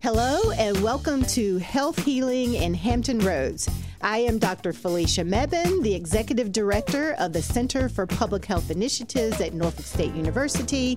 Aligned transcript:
Hello, 0.00 0.52
and 0.52 0.80
welcome 0.80 1.24
to 1.24 1.58
Health 1.58 2.04
Healing 2.04 2.54
in 2.54 2.72
Hampton 2.72 3.18
Roads. 3.18 3.68
I 4.00 4.18
am 4.18 4.38
Dr. 4.38 4.72
Felicia 4.72 5.22
Mebane, 5.22 5.82
the 5.82 5.92
Executive 5.92 6.52
Director 6.52 7.16
of 7.18 7.32
the 7.32 7.42
Center 7.42 7.88
for 7.88 8.06
Public 8.06 8.44
Health 8.44 8.70
Initiatives 8.70 9.40
at 9.40 9.54
Norfolk 9.54 9.84
State 9.84 10.14
University. 10.14 10.96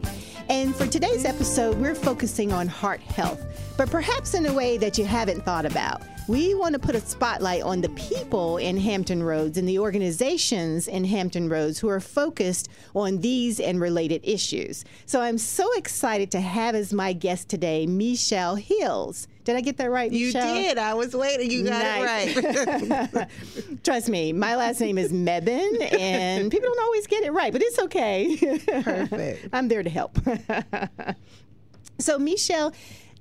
And 0.49 0.75
for 0.75 0.85
today's 0.85 1.25
episode, 1.25 1.77
we're 1.77 1.95
focusing 1.95 2.53
on 2.53 2.67
heart 2.67 3.01
health, 3.01 3.43
but 3.75 3.89
perhaps 3.89 4.35
in 4.35 4.45
a 4.45 4.53
way 4.53 4.77
that 4.77 4.99
you 4.99 5.05
haven't 5.05 5.43
thought 5.43 5.65
about. 5.65 6.03
We 6.27 6.53
want 6.53 6.73
to 6.73 6.79
put 6.79 6.93
a 6.93 7.01
spotlight 7.01 7.63
on 7.63 7.81
the 7.81 7.89
people 7.89 8.57
in 8.57 8.77
Hampton 8.77 9.23
Roads 9.23 9.57
and 9.57 9.67
the 9.67 9.79
organizations 9.79 10.87
in 10.87 11.03
Hampton 11.03 11.49
Roads 11.49 11.79
who 11.79 11.89
are 11.89 11.99
focused 11.99 12.69
on 12.93 13.21
these 13.21 13.59
and 13.59 13.81
related 13.81 14.21
issues. 14.23 14.85
So 15.07 15.21
I'm 15.21 15.39
so 15.39 15.67
excited 15.73 16.29
to 16.31 16.39
have 16.39 16.75
as 16.75 16.93
my 16.93 17.13
guest 17.13 17.49
today 17.49 17.87
MeShall 17.87 18.59
Hills. 18.59 19.27
Did 19.43 19.55
I 19.55 19.61
get 19.61 19.77
that 19.77 19.89
right, 19.89 20.11
You 20.11 20.31
MeShall? 20.31 20.53
did. 20.55 20.77
I 20.77 20.93
was 20.93 21.15
waiting. 21.15 21.49
You 21.49 21.63
got 21.63 21.81
Nice. 21.81 22.37
it 22.37 23.11
right. 23.13 23.27
Trust 23.83 24.09
me, 24.09 24.33
my 24.33 24.55
last 24.55 24.79
name 24.79 24.97
is 24.97 25.11
Mebane, 25.11 25.93
and 25.99 26.51
people 26.51 26.69
don't 26.69 26.83
always 26.83 27.07
get 27.07 27.23
it 27.23 27.31
right, 27.31 27.51
but 27.51 27.61
it's 27.63 27.79
okay. 27.79 28.37
Perfect. 28.83 29.49
I'm 29.53 29.67
there 29.67 29.81
to 29.83 29.89
help. 29.89 30.17
so, 31.99 32.19
MeShall, 32.19 32.73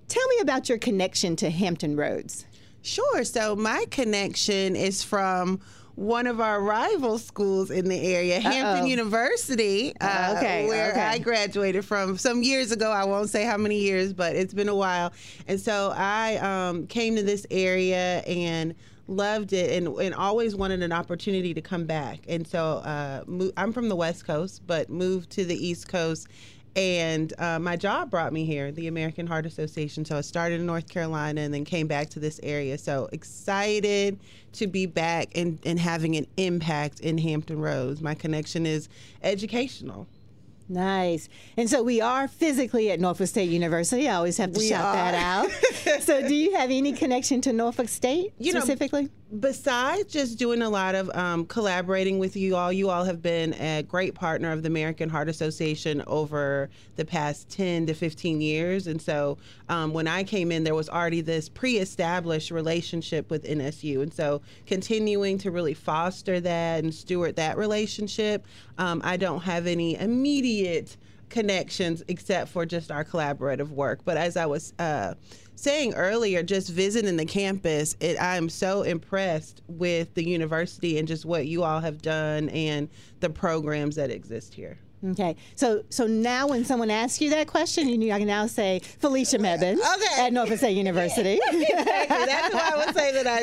tell 0.09 0.29
me 0.29 0.39
about 0.41 0.69
your 0.69 0.79
connection 0.79 1.37
to 1.37 1.51
Hampton 1.51 1.97
Roads. 1.97 2.45
Sure. 2.83 3.25
So 3.25 3.55
my 3.57 3.85
connection 3.91 4.75
is 4.75 5.03
from 5.03 5.61
one 5.97 6.27
of 6.27 6.41
our 6.41 6.61
rival 6.63 7.19
schools 7.19 7.71
in 7.71 7.89
the 7.89 8.01
area, 8.01 8.41
Hampton 8.41 8.87
University, 8.87 9.95
uh, 10.01 10.35
Okay, 10.37 10.67
where 10.67 10.93
okay. 10.93 11.01
I 11.01 11.19
graduated 11.19 11.85
from 11.85 12.17
some 12.17 12.43
years 12.43 12.73
ago. 12.73 12.91
I 12.91 13.05
won't 13.05 13.29
say 13.29 13.45
how 13.45 13.57
many 13.57 13.79
years, 13.79 14.13
but 14.13 14.35
it's 14.37 14.55
been 14.55 14.69
a 14.69 14.75
while. 14.75 15.13
And 15.47 15.61
so 15.61 15.93
I 15.95 16.37
um, 16.37 16.87
came 16.87 17.17
to 17.17 17.23
this 17.23 17.47
area 17.51 18.19
and 18.27 18.75
loved 19.09 19.53
it 19.53 19.73
and, 19.73 19.89
and 19.99 20.15
always 20.15 20.55
wanted 20.55 20.83
an 20.83 20.93
opportunity 20.93 21.53
to 21.53 21.61
come 21.61 21.85
back. 21.85 22.21
And 22.29 22.47
so 22.47 22.77
uh, 22.79 23.25
mo- 23.27 23.51
I'm 23.57 23.73
from 23.73 23.89
the 23.89 23.97
West 23.97 24.25
Coast, 24.27 24.63
but 24.67 24.89
moved 24.89 25.31
to 25.31 25.45
the 25.45 25.55
East 25.55 25.89
Coast. 25.89 26.29
And 26.77 27.33
uh, 27.39 27.59
my 27.59 27.77
job 27.77 28.11
brought 28.11 28.33
me 28.33 28.45
here, 28.45 28.71
the 28.71 28.87
American 28.87 29.27
Heart 29.27 29.47
Association. 29.47 30.05
So 30.05 30.17
I 30.17 30.21
started 30.21 30.61
in 30.61 30.67
North 30.67 30.89
Carolina 30.89 31.41
and 31.41 31.53
then 31.53 31.65
came 31.65 31.89
back 31.89 32.11
to 32.11 32.21
this 32.21 32.39
area. 32.43 32.79
So 32.79 33.09
excited 33.13 34.19
to 34.53 34.67
be 34.67 34.87
back 34.87 35.37
and, 35.37 35.59
and 35.65 35.79
having 35.79 36.17
an 36.17 36.27
impact 36.37 37.01
in 37.01 37.19
Hampton 37.19 37.61
Roads. 37.61 38.01
My 38.01 38.15
connection 38.15 38.67
is 38.67 38.89
educational. 39.23 40.07
Nice. 40.69 41.29
And 41.57 41.69
so 41.69 41.83
we 41.83 42.01
are 42.01 42.29
physically 42.29 42.93
at 42.93 43.01
Norfolk 43.01 43.27
State 43.27 43.51
University. 43.51 44.09
I 44.09 44.15
always 44.15 44.39
have 44.39 44.53
to 44.53 44.59
We 44.59 44.69
shout 44.69 44.95
that 44.95 45.15
out. 45.15 45.51
so, 46.03 46.27
do 46.27 46.33
you 46.33 46.57
have 46.57 46.71
any 46.71 46.93
connection 46.93 47.41
to 47.41 47.53
Norfolk 47.53 47.89
State 47.89 48.33
You 48.39 48.53
know, 48.53 48.61
specifically? 48.61 49.11
Besides 49.39 50.13
just 50.13 50.39
doing 50.41 50.61
a 50.61 50.69
lot 50.69 50.97
of 50.97 51.09
um, 51.11 51.47
collaborating 51.47 52.19
with 52.19 52.35
you 52.35 52.57
all, 52.57 52.73
you 52.73 52.91
all 52.91 53.05
have 53.05 53.23
been 53.23 53.55
a 53.55 53.85
great 53.85 54.13
partner 54.13 54.51
of 54.51 54.65
the 54.65 54.67
American 54.67 55.09
Heart 55.09 55.29
Association 55.29 56.03
over 56.09 56.69
the 56.97 57.05
past 57.05 57.49
10 57.49 57.87
to 57.87 57.95
15 57.95 58.41
years. 58.41 58.89
And 58.89 59.01
so 59.01 59.39
um, 59.69 59.93
when 59.93 60.09
I 60.09 60.25
came 60.25 60.51
in, 60.51 60.65
there 60.65 60.75
was 60.75 60.89
already 60.89 61.21
this 61.21 61.49
pre 61.49 61.77
established 61.77 62.51
relationship 62.51 63.31
with 63.31 63.45
NSU. 63.45 64.03
And 64.03 64.13
so 64.13 64.43
continuing 64.67 65.39
to 65.39 65.53
really 65.53 65.75
foster 65.75 66.41
that 66.41 66.83
and 66.83 66.93
steward 66.93 67.37
that 67.37 67.57
relationship, 67.57 68.45
um, 68.79 69.01
I 69.05 69.17
don't 69.17 69.43
have 69.43 69.69
any 69.69 69.95
immediate 69.95 70.97
connections 71.31 72.03
except 72.09 72.51
for 72.51 72.67
just 72.67 72.91
our 72.91 73.05
collaborative 73.05 73.69
work. 73.69 74.01
But 74.05 74.17
as 74.17 74.37
I 74.37 74.47
was 74.47 74.75
uh, 74.79 75.15
saying 75.55 75.95
earlier, 75.95 76.43
just 76.43 76.71
visiting 76.71 77.17
the 77.17 77.25
campus, 77.25 77.97
it, 78.01 78.21
I'm 78.21 78.49
so 78.49 78.83
impressed 78.83 79.63
with 79.69 80.13
the 80.15 80.27
university 80.27 80.99
and 80.99 81.09
just 81.09 81.25
what 81.25 81.47
you 81.47 81.63
all 81.63 81.81
have 81.81 82.03
done 82.03 82.49
and 82.51 82.89
the 83.21 83.31
programs 83.31 83.97
that 83.97 84.11
exist 84.11 84.55
here. 84.55 84.79
Okay, 85.03 85.37
so 85.57 85.83
so 85.89 86.07
now 86.07 86.47
when 86.47 86.63
someone 86.67 86.91
asks 86.91 87.23
you 87.23 87.31
that 87.31 87.47
question, 87.47 87.89
you 87.89 88.13
I 88.13 88.19
can 88.19 88.27
now 88.27 88.47
say 88.47 88.81
Felicia 88.99 89.39
Mebane 89.39 89.79
Okay. 89.79 90.23
at 90.27 90.31
Norfolk 90.33 90.59
State 90.59 90.77
University. 90.77 91.39
exactly. 91.51 92.27
That's 92.27 92.55
why 92.55 92.71
I 92.75 92.77
would 92.85 92.95
say 92.95 93.11
that 93.13 93.27
I 93.27 93.43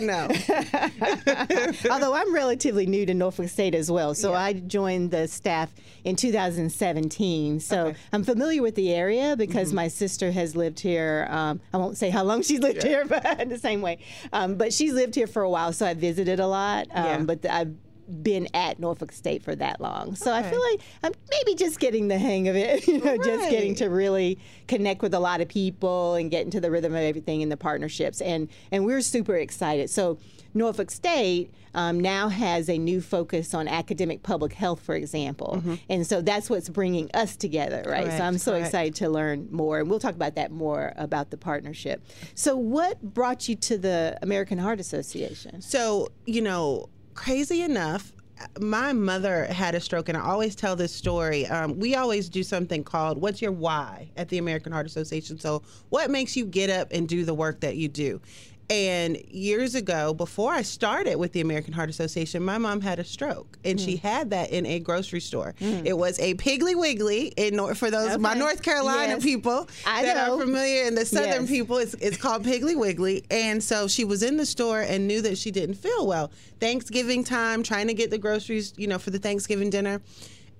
know. 1.85 1.89
Although 1.91 2.13
I'm 2.13 2.31
relatively 2.33 2.85
new 2.85 3.05
to 3.07 3.13
Norfolk 3.15 3.49
State 3.49 3.73
as 3.73 3.89
well, 3.89 4.13
so 4.13 4.33
I 4.35 4.53
joined 4.53 5.09
the 5.11 5.27
staff 5.27 5.73
in 6.03 6.15
2017. 6.15 7.59
So 7.59 7.87
Okay. 7.87 7.97
I'm 8.13 8.23
familiar 8.23 8.61
with 8.61 8.75
the 8.75 8.93
area 8.93 9.35
because 9.35 9.73
my 9.73 9.87
sister 9.87 10.31
has 10.31 10.55
lived 10.55 10.79
here. 10.79 11.27
Um, 11.29 11.59
I 11.73 11.77
won't 11.77 11.97
say 11.97 12.09
how 12.09 12.23
long 12.23 12.41
she's 12.43 12.59
lived 12.59 12.83
here, 12.83 13.03
but 13.09 13.39
in 13.41 13.49
the 13.49 13.57
same 13.57 13.81
way. 13.81 13.97
Um, 14.31 14.55
but 14.55 14.73
she's 14.73 14.93
lived 14.93 15.15
here 15.15 15.27
for 15.27 15.41
a 15.41 15.49
while, 15.49 15.73
so 15.73 15.85
I 15.87 15.93
visited 15.95 16.39
a 16.39 16.47
lot. 16.47 16.87
Um, 16.91 17.05
Yeah. 17.05 17.17
But 17.19 17.45
I've 17.49 17.75
been 18.21 18.47
at 18.53 18.79
Norfolk 18.79 19.11
State 19.11 19.43
for 19.43 19.55
that 19.55 19.81
long, 19.81 20.15
so 20.15 20.33
I 20.33 20.43
feel 20.43 20.61
like 20.71 20.81
I'm 21.03 21.13
maybe 21.29 21.55
just 21.55 21.79
getting 21.79 22.07
the 22.07 22.17
hang 22.17 22.47
of 22.47 22.55
it. 22.55 22.87
You 22.87 23.03
know, 23.03 23.17
just 23.17 23.49
getting 23.49 23.75
to 23.75 23.87
really 23.87 24.39
connect 24.67 25.01
with 25.01 25.13
a 25.13 25.19
lot 25.19 25.41
of 25.41 25.49
people 25.49 26.15
and 26.15 26.31
get 26.31 26.45
into 26.45 26.61
the 26.61 26.71
rhythm 26.71 26.93
of 26.93 27.01
everything 27.01 27.41
in 27.41 27.49
the 27.49 27.57
partnerships. 27.57 28.21
And 28.21 28.47
and 28.71 28.85
we're 28.85 29.01
super 29.01 29.35
excited. 29.35 29.89
So 29.89 30.19
Norfolk 30.53 30.89
State 30.89 31.51
um, 31.73 31.99
now 31.99 32.29
has 32.29 32.69
a 32.69 32.77
new 32.77 33.01
focus 33.01 33.53
on 33.53 33.67
academic 33.67 34.23
public 34.23 34.53
health, 34.53 34.81
for 34.81 34.95
example, 34.95 35.61
and 35.89 36.07
so 36.07 36.21
that's 36.21 36.49
what's 36.49 36.69
bringing 36.69 37.09
us 37.13 37.35
together, 37.35 37.83
right? 37.85 38.07
so 38.07 38.23
I'm 38.23 38.37
so 38.37 38.51
correct. 38.51 38.67
excited 38.67 38.95
to 38.95 39.09
learn 39.09 39.47
more, 39.51 39.79
and 39.79 39.89
we'll 39.89 39.99
talk 39.99 40.15
about 40.15 40.35
that 40.35 40.51
more 40.51 40.93
about 40.95 41.29
the 41.29 41.37
partnership. 41.37 42.03
So, 42.33 42.55
what 42.57 43.01
brought 43.01 43.47
you 43.47 43.55
to 43.55 43.77
the 43.77 44.17
American 44.21 44.57
Heart 44.57 44.79
Association? 44.79 45.61
So, 45.61 46.07
you 46.25 46.41
know, 46.41 46.89
crazy 47.17 47.63
enough, 47.63 48.13
my 48.61 48.93
mother 48.93 49.45
had 49.45 49.73
a 49.73 49.79
stroke, 49.79 50.07
and 50.07 50.17
I 50.17 50.21
always 50.21 50.55
tell 50.55 50.75
this 50.75 50.93
story. 50.93 51.47
Um, 51.47 51.77
we 51.79 51.95
always 51.95 52.29
do 52.29 52.43
something 52.43 52.83
called 52.83 53.19
What's 53.19 53.41
Your 53.41 53.51
Why 53.51 54.09
at 54.15 54.29
the 54.29 54.37
American 54.37 54.71
Heart 54.71 54.85
Association. 54.85 55.39
So, 55.39 55.63
what 55.89 56.11
makes 56.11 56.37
you 56.37 56.45
get 56.45 56.69
up 56.69 56.89
and 56.91 57.09
do 57.09 57.25
the 57.25 57.33
work 57.33 57.59
that 57.61 57.75
you 57.75 57.89
do? 57.89 58.21
And 58.69 59.17
years 59.29 59.75
ago, 59.75 60.13
before 60.13 60.51
I 60.51 60.61
started 60.61 61.15
with 61.15 61.31
the 61.31 61.39
American 61.39 61.71
Heart 61.71 61.89
Association, 61.89 62.43
my 62.43 62.57
mom 62.57 62.81
had 62.81 62.99
a 62.99 63.03
stroke, 63.05 63.57
and 63.63 63.79
she 63.79 63.95
mm. 63.95 64.01
had 64.01 64.31
that 64.31 64.49
in 64.49 64.65
a 64.65 64.79
grocery 64.79 65.21
store. 65.21 65.55
Mm. 65.61 65.85
It 65.85 65.97
was 65.97 66.19
a 66.19 66.33
Piggly 66.33 66.75
Wiggly 66.75 67.27
in 67.37 67.57
for 67.75 67.89
those 67.89 68.17
my 68.17 68.33
North 68.33 68.61
Carolina 68.61 69.13
Yes. 69.13 69.23
people 69.23 69.69
I 69.85 70.03
that 70.03 70.27
know. 70.27 70.35
are 70.35 70.41
familiar, 70.41 70.83
and 70.83 70.97
the 70.97 71.05
Southern 71.05 71.43
Yes. 71.43 71.49
people. 71.49 71.77
It's, 71.77 71.93
it's 71.95 72.17
called 72.17 72.43
Piggly 72.43 72.75
Wiggly. 72.75 73.23
And 73.31 73.63
so 73.63 73.87
she 73.87 74.03
was 74.03 74.21
in 74.21 74.35
the 74.35 74.45
store 74.45 74.81
and 74.81 75.07
knew 75.07 75.21
that 75.21 75.37
she 75.37 75.49
didn't 75.49 75.75
feel 75.75 76.05
well. 76.05 76.29
Thanksgiving 76.59 77.23
time, 77.23 77.63
trying 77.63 77.87
to 77.87 77.93
get 77.93 78.09
the 78.09 78.17
groceries, 78.17 78.73
you 78.75 78.87
know, 78.87 78.99
for 78.99 79.11
the 79.11 79.19
Thanksgiving 79.19 79.69
dinner. 79.69 80.01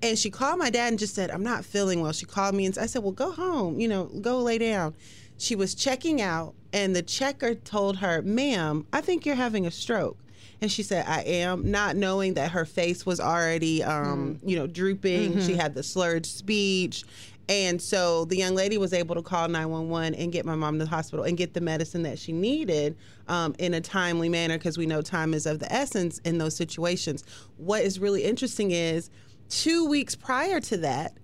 And 0.00 0.18
she 0.18 0.30
called 0.30 0.58
my 0.58 0.70
dad 0.70 0.88
and 0.88 0.98
just 0.98 1.14
said, 1.14 1.30
I'm 1.30 1.42
not 1.42 1.64
feeling 1.64 2.00
well. 2.00 2.12
She 2.12 2.24
called 2.24 2.54
me 2.54 2.64
and 2.66 2.78
I 2.78 2.86
said, 2.86 3.02
Well, 3.02 3.12
go 3.12 3.32
home, 3.32 3.80
you 3.80 3.88
know, 3.88 4.04
go 4.04 4.38
lay 4.38 4.58
down. 4.58 4.94
She 5.38 5.54
was 5.54 5.74
checking 5.74 6.20
out, 6.20 6.54
and 6.72 6.94
the 6.94 7.02
checker 7.02 7.54
told 7.54 7.96
her, 7.98 8.22
Ma'am, 8.22 8.86
I 8.92 9.00
think 9.00 9.24
you're 9.24 9.36
having 9.36 9.66
a 9.66 9.70
stroke. 9.70 10.18
And 10.60 10.70
she 10.70 10.82
said, 10.82 11.06
I 11.06 11.22
am, 11.22 11.70
not 11.70 11.96
knowing 11.96 12.34
that 12.34 12.50
her 12.50 12.64
face 12.64 13.06
was 13.06 13.20
already, 13.20 13.82
um, 13.84 14.40
you 14.44 14.56
know, 14.56 14.66
drooping. 14.66 15.40
She 15.40 15.54
had 15.54 15.74
the 15.74 15.84
slurred 15.84 16.26
speech. 16.26 17.04
And 17.48 17.80
so 17.80 18.26
the 18.26 18.36
young 18.36 18.54
lady 18.54 18.76
was 18.76 18.92
able 18.92 19.14
to 19.14 19.22
call 19.22 19.48
911 19.48 20.14
and 20.16 20.30
get 20.30 20.44
my 20.44 20.54
mom 20.54 20.78
to 20.78 20.84
the 20.84 20.90
hospital 20.90 21.24
and 21.24 21.36
get 21.36 21.54
the 21.54 21.60
medicine 21.62 22.02
that 22.02 22.18
she 22.18 22.32
needed 22.32 22.96
um, 23.26 23.54
in 23.58 23.72
a 23.72 23.80
timely 23.80 24.28
manner 24.28 24.58
because 24.58 24.76
we 24.76 24.84
know 24.84 25.00
time 25.00 25.32
is 25.32 25.46
of 25.46 25.58
the 25.58 25.72
essence 25.72 26.18
in 26.24 26.38
those 26.38 26.54
situations. 26.54 27.24
What 27.56 27.82
is 27.82 27.98
really 27.98 28.24
interesting 28.24 28.72
is 28.72 29.08
two 29.48 29.88
weeks 29.88 30.14
prior 30.14 30.60
to 30.60 30.76
that, 30.78 31.16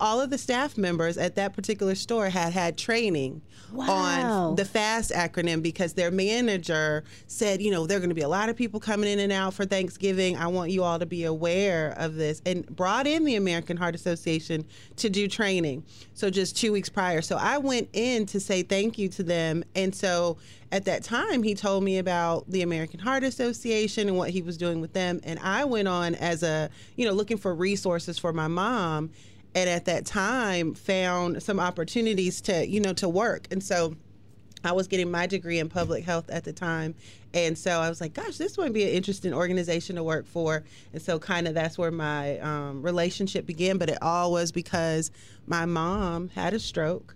all 0.00 0.20
of 0.20 0.30
the 0.30 0.38
staff 0.38 0.78
members 0.78 1.16
at 1.18 1.34
that 1.36 1.54
particular 1.54 1.94
store 1.94 2.28
had 2.28 2.52
had 2.52 2.76
training 2.78 3.42
Wow. 3.72 3.90
on 3.90 4.54
the 4.56 4.64
FAST 4.64 5.10
acronym 5.10 5.60
because 5.60 5.94
their 5.94 6.12
manager 6.12 7.02
said, 7.26 7.60
you 7.60 7.72
know, 7.72 7.86
there 7.86 7.96
are 7.96 8.00
going 8.00 8.10
to 8.10 8.14
be 8.14 8.20
a 8.20 8.28
lot 8.28 8.48
of 8.48 8.56
people 8.56 8.78
coming 8.78 9.10
in 9.10 9.18
and 9.18 9.32
out 9.32 9.52
for 9.54 9.64
Thanksgiving. 9.64 10.36
I 10.36 10.46
want 10.46 10.70
you 10.70 10.84
all 10.84 10.98
to 11.00 11.06
be 11.06 11.24
aware 11.24 11.92
of 11.96 12.14
this 12.14 12.40
and 12.46 12.64
brought 12.76 13.06
in 13.08 13.24
the 13.24 13.34
American 13.34 13.76
Heart 13.76 13.96
Association 13.96 14.64
to 14.96 15.10
do 15.10 15.26
training. 15.26 15.84
So 16.12 16.30
just 16.30 16.56
two 16.56 16.70
weeks 16.72 16.88
prior. 16.88 17.20
So 17.20 17.36
I 17.36 17.58
went 17.58 17.88
in 17.92 18.26
to 18.26 18.38
say 18.38 18.62
thank 18.62 18.96
you 18.96 19.08
to 19.08 19.24
them. 19.24 19.64
And 19.74 19.92
so 19.92 20.36
at 20.70 20.84
that 20.84 21.02
time, 21.02 21.42
he 21.42 21.54
told 21.54 21.82
me 21.82 21.98
about 21.98 22.48
the 22.48 22.62
American 22.62 23.00
Heart 23.00 23.24
Association 23.24 24.08
and 24.08 24.16
what 24.16 24.30
he 24.30 24.42
was 24.42 24.56
doing 24.56 24.80
with 24.80 24.92
them. 24.92 25.20
And 25.24 25.38
I 25.40 25.64
went 25.64 25.88
on 25.88 26.14
as 26.14 26.44
a, 26.44 26.70
you 26.96 27.04
know, 27.06 27.12
looking 27.12 27.38
for 27.38 27.52
resources 27.54 28.18
for 28.18 28.32
my 28.32 28.46
mom 28.46 29.10
and 29.54 29.70
at 29.70 29.84
that 29.84 30.04
time 30.04 30.74
found 30.74 31.42
some 31.42 31.60
opportunities 31.60 32.40
to 32.42 32.66
you 32.66 32.80
know 32.80 32.92
to 32.94 33.08
work. 33.08 33.46
And 33.50 33.62
so 33.62 33.96
i 34.64 34.72
was 34.72 34.88
getting 34.88 35.10
my 35.10 35.26
degree 35.26 35.58
in 35.58 35.68
public 35.68 36.04
health 36.04 36.30
at 36.30 36.44
the 36.44 36.52
time. 36.52 36.94
And 37.32 37.56
so 37.56 37.80
i 37.80 37.88
was 37.88 38.00
like 38.00 38.14
gosh 38.14 38.36
this 38.36 38.56
would 38.56 38.72
be 38.72 38.84
an 38.84 38.90
interesting 38.90 39.34
organization 39.34 39.96
to 39.96 40.02
work 40.02 40.26
for. 40.26 40.64
And 40.92 41.02
so 41.02 41.18
kind 41.18 41.46
of 41.46 41.54
that's 41.54 41.78
where 41.78 41.90
my 41.90 42.38
um, 42.40 42.82
relationship 42.82 43.46
began. 43.46 43.78
But 43.78 43.90
it 43.90 43.98
all 44.02 44.32
was 44.32 44.52
because 44.52 45.10
my 45.46 45.64
mom 45.64 46.28
had 46.30 46.54
a 46.54 46.58
stroke 46.58 47.13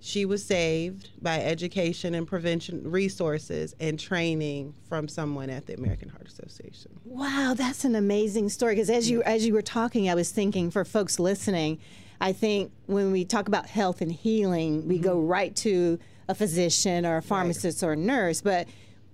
she 0.00 0.24
was 0.24 0.44
saved 0.44 1.10
by 1.20 1.40
education 1.40 2.14
and 2.14 2.26
prevention 2.26 2.90
resources 2.90 3.76
and 3.78 4.00
training 4.00 4.74
from 4.88 5.06
someone 5.06 5.50
at 5.50 5.66
the 5.66 5.74
American 5.74 6.08
Heart 6.08 6.26
Association. 6.26 6.98
Wow, 7.04 7.54
that's 7.56 7.84
an 7.84 7.94
amazing 7.94 8.48
story. 8.48 8.74
Because 8.74 8.88
as 8.90 9.10
you 9.10 9.22
as 9.22 9.46
you 9.46 9.52
were 9.52 9.62
talking, 9.62 10.08
I 10.08 10.14
was 10.14 10.30
thinking 10.30 10.70
for 10.70 10.84
folks 10.84 11.20
listening, 11.20 11.78
I 12.20 12.32
think 12.32 12.72
when 12.86 13.12
we 13.12 13.24
talk 13.24 13.46
about 13.46 13.66
health 13.66 14.00
and 14.00 14.10
healing, 14.10 14.88
we 14.88 14.96
mm-hmm. 14.96 15.04
go 15.04 15.20
right 15.20 15.54
to 15.56 15.98
a 16.28 16.34
physician 16.34 17.04
or 17.04 17.18
a 17.18 17.22
pharmacist 17.22 17.82
right. 17.82 17.88
or 17.88 17.92
a 17.92 17.96
nurse, 17.96 18.40
but 18.40 18.68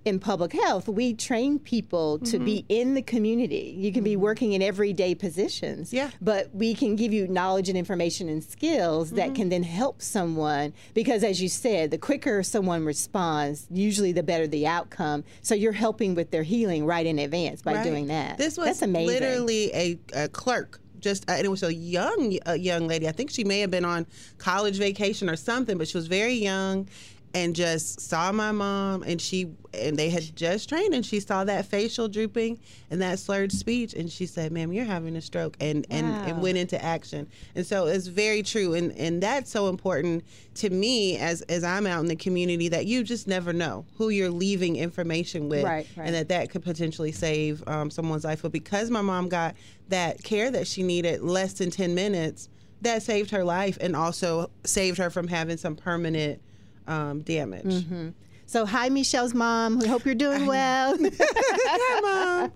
in 0.06 0.20
public 0.20 0.52
health, 0.52 0.88
we 0.88 1.12
train 1.12 1.58
people 1.58 2.20
to 2.20 2.36
mm-hmm. 2.36 2.44
be 2.44 2.64
in 2.68 2.94
the 2.94 3.02
community. 3.02 3.74
You 3.76 3.92
can 3.92 4.00
mm-hmm. 4.00 4.04
be 4.04 4.16
working 4.16 4.52
in 4.52 4.62
everyday 4.62 5.16
positions. 5.16 5.92
Yeah. 5.92 6.10
But 6.22 6.54
we 6.54 6.74
can 6.74 6.94
give 6.94 7.12
you 7.12 7.26
knowledge 7.26 7.68
and 7.68 7.76
information 7.76 8.28
and 8.28 8.42
skills 8.42 9.08
mm-hmm. 9.08 9.16
that 9.16 9.34
can 9.34 9.48
then 9.48 9.64
help 9.64 10.00
someone 10.00 10.72
because 10.94 11.24
as 11.24 11.42
you 11.42 11.48
said, 11.48 11.90
the 11.90 11.98
quicker 11.98 12.44
someone 12.44 12.84
responds, 12.84 13.66
usually 13.68 14.12
the 14.12 14.22
better 14.22 14.46
the 14.46 14.66
outcome. 14.66 15.24
So 15.42 15.56
you're 15.56 15.72
helping 15.72 16.14
with 16.14 16.30
their 16.30 16.44
healing 16.44 16.86
right 16.86 17.04
in 17.04 17.18
advance 17.18 17.60
by 17.60 17.74
right. 17.74 17.84
doing 17.84 18.06
that. 18.06 18.38
This 18.38 18.56
was 18.56 18.66
That's 18.66 18.82
amazing. 18.82 19.06
literally 19.08 19.74
a, 19.74 19.98
a 20.14 20.28
clerk 20.28 20.80
just 21.00 21.28
uh, 21.28 21.34
and 21.34 21.44
it 21.44 21.50
was 21.50 21.62
a 21.62 21.72
young 21.72 22.38
uh, 22.46 22.52
young 22.52 22.88
lady. 22.88 23.06
I 23.08 23.12
think 23.12 23.30
she 23.30 23.44
may 23.44 23.60
have 23.60 23.70
been 23.70 23.84
on 23.84 24.06
college 24.38 24.78
vacation 24.78 25.28
or 25.28 25.36
something, 25.36 25.78
but 25.78 25.88
she 25.88 25.96
was 25.96 26.06
very 26.06 26.34
young 26.34 26.88
and 27.36 27.54
just 27.54 28.00
saw 28.00 28.32
my 28.32 28.50
mom 28.50 29.02
and 29.02 29.20
she 29.20 29.52
and 29.74 29.98
they 29.98 30.08
had 30.08 30.34
just 30.34 30.70
trained 30.70 30.94
and 30.94 31.04
she 31.04 31.20
saw 31.20 31.44
that 31.44 31.66
facial 31.66 32.08
drooping 32.08 32.58
and 32.90 33.02
that 33.02 33.18
slurred 33.18 33.52
speech 33.52 33.92
and 33.92 34.10
she 34.10 34.24
said 34.24 34.50
ma'am 34.50 34.72
you're 34.72 34.86
having 34.86 35.14
a 35.16 35.20
stroke 35.20 35.54
and 35.60 35.86
wow. 35.90 35.98
and, 35.98 36.30
and 36.30 36.42
went 36.42 36.56
into 36.56 36.82
action 36.82 37.28
and 37.54 37.66
so 37.66 37.86
it's 37.86 38.06
very 38.06 38.42
true 38.42 38.72
and 38.72 38.90
and 38.92 39.22
that's 39.22 39.50
so 39.50 39.68
important 39.68 40.24
to 40.54 40.70
me 40.70 41.18
as 41.18 41.42
as 41.42 41.62
i'm 41.62 41.86
out 41.86 42.00
in 42.00 42.06
the 42.06 42.16
community 42.16 42.70
that 42.70 42.86
you 42.86 43.04
just 43.04 43.28
never 43.28 43.52
know 43.52 43.84
who 43.98 44.08
you're 44.08 44.30
leaving 44.30 44.76
information 44.76 45.50
with 45.50 45.62
right, 45.62 45.86
right. 45.94 46.06
and 46.06 46.14
that 46.14 46.28
that 46.28 46.48
could 46.48 46.64
potentially 46.64 47.12
save 47.12 47.62
um, 47.68 47.90
someone's 47.90 48.24
life 48.24 48.40
but 48.40 48.52
because 48.52 48.90
my 48.90 49.02
mom 49.02 49.28
got 49.28 49.54
that 49.88 50.22
care 50.22 50.50
that 50.50 50.66
she 50.66 50.82
needed 50.82 51.20
less 51.20 51.52
than 51.52 51.70
10 51.70 51.94
minutes 51.94 52.48
that 52.80 53.02
saved 53.02 53.30
her 53.30 53.44
life 53.44 53.76
and 53.80 53.94
also 53.94 54.50
saved 54.64 54.96
her 54.96 55.10
from 55.10 55.28
having 55.28 55.58
some 55.58 55.76
permanent 55.76 56.40
um, 56.86 57.20
damage. 57.20 57.64
Mm-hmm. 57.64 58.08
So, 58.48 58.64
hi, 58.64 58.88
MeShall's 58.90 59.34
mom. 59.34 59.80
We 59.80 59.88
hope 59.88 60.04
you're 60.04 60.14
doing 60.14 60.46
well. 60.46 60.96
hi, 61.02 62.00
mom. 62.00 62.52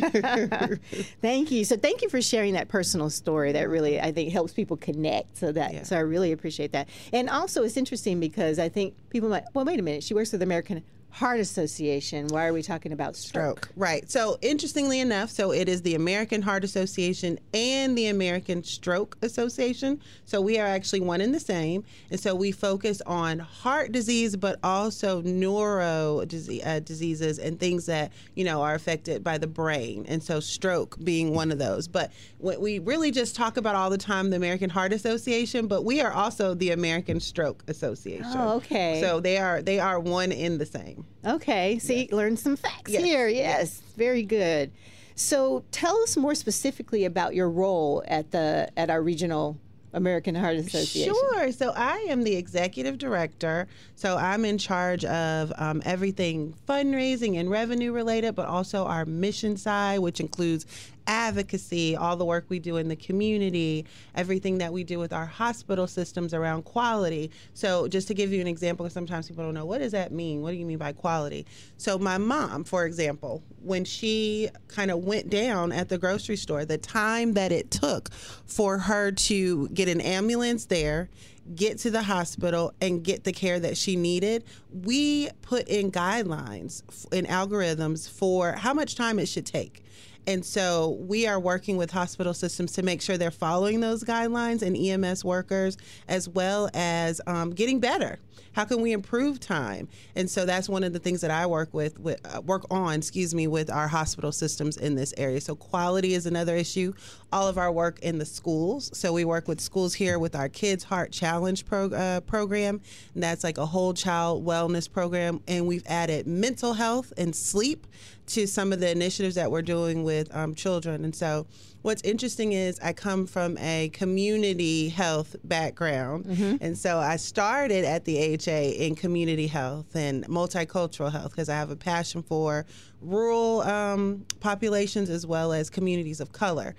thank 1.20 1.50
you. 1.50 1.66
So, 1.66 1.76
thank 1.76 2.00
you 2.00 2.08
for 2.08 2.22
sharing 2.22 2.54
that 2.54 2.68
personal 2.68 3.10
story. 3.10 3.52
That 3.52 3.68
really, 3.68 4.00
I 4.00 4.10
think, 4.10 4.32
helps 4.32 4.54
people 4.54 4.78
connect. 4.78 5.36
So 5.36 5.52
that, 5.52 5.74
yeah. 5.74 5.82
so 5.82 5.96
I 5.96 6.00
really 6.00 6.32
appreciate 6.32 6.72
that. 6.72 6.88
And 7.12 7.28
also, 7.28 7.62
it's 7.62 7.76
interesting 7.76 8.20
because 8.20 8.58
I 8.58 8.70
think 8.70 8.94
people 9.10 9.28
might. 9.28 9.44
Well, 9.52 9.66
wait 9.66 9.78
a 9.78 9.82
minute. 9.82 10.02
She 10.02 10.14
works 10.14 10.32
with 10.32 10.40
American 10.40 10.82
Heart 11.14 11.38
Association. 11.38 12.26
Why 12.26 12.46
are 12.46 12.52
we 12.52 12.60
talking 12.60 12.90
about 12.90 13.14
stroke? 13.14 13.66
stroke? 13.66 13.72
Right. 13.76 14.10
So, 14.10 14.36
interestingly 14.42 14.98
enough, 14.98 15.30
so 15.30 15.52
it 15.52 15.68
is 15.68 15.80
the 15.82 15.94
American 15.94 16.42
Heart 16.42 16.64
Association 16.64 17.38
and 17.52 17.96
the 17.96 18.08
American 18.08 18.64
Stroke 18.64 19.16
Association. 19.22 20.00
So, 20.24 20.40
we 20.40 20.58
are 20.58 20.66
actually 20.66 21.00
one 21.00 21.20
and 21.20 21.32
the 21.32 21.38
same. 21.38 21.84
And 22.10 22.18
so, 22.18 22.34
we 22.34 22.50
focus 22.50 23.00
on 23.06 23.38
heart 23.38 23.92
disease, 23.92 24.34
but 24.34 24.58
also 24.64 25.20
neuro 25.22 26.24
disease, 26.26 26.64
uh, 26.64 26.80
diseases 26.80 27.38
and 27.38 27.60
things 27.60 27.86
that, 27.86 28.10
you 28.34 28.42
know, 28.42 28.62
are 28.62 28.74
affected 28.74 29.22
by 29.22 29.38
the 29.38 29.46
brain. 29.46 30.06
And 30.08 30.20
so, 30.20 30.40
stroke 30.40 30.96
being 31.04 31.32
one 31.32 31.52
of 31.52 31.58
those. 31.58 31.86
But 31.86 32.10
what 32.38 32.60
we 32.60 32.80
really 32.80 33.12
just 33.12 33.36
talk 33.36 33.56
about 33.56 33.76
all 33.76 33.88
the 33.88 33.98
time 33.98 34.30
the 34.30 34.36
American 34.36 34.68
Heart 34.68 34.92
Association, 34.92 35.68
but 35.68 35.84
we 35.84 36.00
are 36.00 36.10
also 36.10 36.54
the 36.54 36.72
American 36.72 37.20
Stroke 37.20 37.62
Association. 37.68 38.26
Oh, 38.34 38.56
okay. 38.56 39.00
So, 39.00 39.20
they 39.20 39.38
are 39.38 39.62
they 39.62 39.78
are 39.78 40.00
one 40.00 40.32
in 40.32 40.58
the 40.58 40.66
same. 40.66 41.03
Okay, 41.24 41.78
see, 41.78 42.02
yes. 42.02 42.12
learn 42.12 42.36
some 42.36 42.56
facts 42.56 42.92
yes. 42.92 43.02
here. 43.02 43.28
Yes. 43.28 43.58
yes, 43.58 43.82
very 43.96 44.22
good. 44.22 44.70
So, 45.16 45.64
tell 45.70 45.96
us 46.02 46.16
more 46.16 46.34
specifically 46.34 47.04
about 47.04 47.34
your 47.34 47.48
role 47.48 48.02
at 48.08 48.30
the 48.30 48.68
at 48.76 48.90
our 48.90 49.02
regional 49.02 49.58
American 49.94 50.34
Heart 50.34 50.56
Association? 50.56 51.14
Sure. 51.14 51.52
So 51.52 51.72
I 51.74 51.98
am 52.08 52.24
the 52.24 52.36
executive 52.36 52.98
director. 52.98 53.68
So 53.94 54.16
I'm 54.16 54.44
in 54.44 54.58
charge 54.58 55.04
of 55.04 55.52
um, 55.56 55.80
everything 55.84 56.54
fundraising 56.68 57.38
and 57.38 57.50
revenue 57.50 57.92
related, 57.92 58.34
but 58.34 58.46
also 58.46 58.84
our 58.84 59.04
mission 59.04 59.56
side, 59.56 60.00
which 60.00 60.20
includes 60.20 60.66
advocacy, 61.06 61.96
all 61.96 62.16
the 62.16 62.24
work 62.24 62.46
we 62.48 62.58
do 62.58 62.76
in 62.76 62.88
the 62.88 62.96
community, 62.96 63.86
everything 64.14 64.58
that 64.58 64.72
we 64.72 64.84
do 64.84 64.98
with 64.98 65.12
our 65.12 65.26
hospital 65.26 65.86
systems 65.86 66.34
around 66.34 66.64
quality. 66.64 67.30
So, 67.52 67.88
just 67.88 68.08
to 68.08 68.14
give 68.14 68.32
you 68.32 68.40
an 68.40 68.46
example, 68.46 68.88
sometimes 68.90 69.28
people 69.28 69.44
don't 69.44 69.54
know 69.54 69.66
what 69.66 69.78
does 69.78 69.92
that 69.92 70.12
mean? 70.12 70.42
What 70.42 70.52
do 70.52 70.56
you 70.56 70.66
mean 70.66 70.78
by 70.78 70.92
quality? 70.92 71.46
So, 71.76 71.98
my 71.98 72.18
mom, 72.18 72.64
for 72.64 72.86
example, 72.86 73.42
when 73.62 73.84
she 73.84 74.48
kind 74.68 74.90
of 74.90 75.04
went 75.04 75.30
down 75.30 75.72
at 75.72 75.88
the 75.88 75.98
grocery 75.98 76.36
store, 76.36 76.64
the 76.64 76.78
time 76.78 77.34
that 77.34 77.52
it 77.52 77.70
took 77.70 78.12
for 78.46 78.78
her 78.78 79.12
to 79.12 79.68
get 79.68 79.88
an 79.88 80.00
ambulance 80.00 80.66
there 80.66 81.08
get 81.54 81.78
to 81.78 81.90
the 81.90 82.02
hospital 82.02 82.72
and 82.80 83.04
get 83.04 83.24
the 83.24 83.32
care 83.32 83.60
that 83.60 83.76
she 83.76 83.96
needed, 83.96 84.44
we 84.72 85.28
put 85.42 85.68
in 85.68 85.92
guidelines 85.92 86.82
and 87.12 87.26
algorithms 87.28 88.08
for 88.08 88.52
how 88.52 88.72
much 88.72 88.94
time 88.94 89.18
it 89.18 89.26
should 89.26 89.46
take. 89.46 89.82
And 90.26 90.44
so 90.44 90.96
we 91.00 91.26
are 91.26 91.38
working 91.38 91.76
with 91.76 91.90
hospital 91.90 92.34
systems 92.34 92.72
to 92.72 92.82
make 92.82 93.02
sure 93.02 93.18
they're 93.18 93.30
following 93.30 93.80
those 93.80 94.04
guidelines 94.04 94.62
and 94.62 94.76
EMS 94.76 95.24
workers, 95.24 95.76
as 96.08 96.28
well 96.28 96.70
as 96.74 97.20
um, 97.26 97.50
getting 97.50 97.80
better. 97.80 98.18
How 98.52 98.64
can 98.64 98.80
we 98.80 98.92
improve 98.92 99.40
time? 99.40 99.88
And 100.14 100.30
so 100.30 100.46
that's 100.46 100.68
one 100.68 100.84
of 100.84 100.92
the 100.92 101.00
things 101.00 101.20
that 101.22 101.30
I 101.30 101.44
work 101.46 101.74
with, 101.74 101.98
with 101.98 102.20
uh, 102.24 102.40
work 102.40 102.64
on, 102.70 102.94
excuse 102.94 103.34
me, 103.34 103.48
with 103.48 103.68
our 103.68 103.88
hospital 103.88 104.30
systems 104.30 104.76
in 104.76 104.94
this 104.94 105.12
area. 105.16 105.40
So 105.40 105.56
quality 105.56 106.14
is 106.14 106.24
another 106.26 106.54
issue. 106.54 106.92
All 107.32 107.48
of 107.48 107.58
our 107.58 107.72
work 107.72 107.98
in 108.00 108.18
the 108.18 108.24
schools. 108.24 108.96
So 108.96 109.12
we 109.12 109.24
work 109.24 109.48
with 109.48 109.60
schools 109.60 109.94
here 109.94 110.20
with 110.20 110.36
our 110.36 110.48
Kids 110.48 110.84
Heart 110.84 111.10
Challenge 111.10 111.66
pro, 111.66 111.86
uh, 111.86 112.20
program. 112.20 112.80
And 113.14 113.22
that's 113.22 113.42
like 113.42 113.58
a 113.58 113.66
whole 113.66 113.92
child 113.92 114.46
wellness 114.46 114.90
program. 114.90 115.42
And 115.48 115.66
we've 115.66 115.84
added 115.86 116.28
mental 116.28 116.74
health 116.74 117.12
and 117.16 117.34
sleep 117.34 117.88
to 118.26 118.46
some 118.46 118.72
of 118.72 118.80
the 118.80 118.90
initiatives 118.90 119.34
that 119.34 119.50
we're 119.50 119.62
doing 119.62 120.04
with 120.04 120.13
um, 120.32 120.54
children. 120.54 121.04
And 121.04 121.14
so, 121.14 121.46
what's 121.82 122.02
interesting 122.02 122.52
is 122.52 122.78
I 122.80 122.92
come 122.92 123.26
from 123.26 123.58
a 123.58 123.90
community 123.92 124.88
health 124.88 125.36
background. 125.44 126.26
Mm-hmm. 126.26 126.56
And 126.60 126.76
so, 126.76 126.98
I 126.98 127.16
started 127.16 127.84
at 127.84 128.04
the 128.04 128.34
AHA 128.34 128.84
in 128.84 128.94
community 128.94 129.46
health 129.46 129.94
and 129.94 130.26
multicultural 130.26 131.12
health 131.12 131.30
because 131.30 131.48
I 131.48 131.54
have 131.54 131.70
a 131.70 131.76
passion 131.76 132.22
for 132.22 132.66
rural 133.00 133.62
um, 133.62 134.24
populations 134.40 135.10
as 135.10 135.26
well 135.26 135.52
as 135.52 135.70
communities 135.70 136.20
of 136.20 136.32
color 136.32 136.74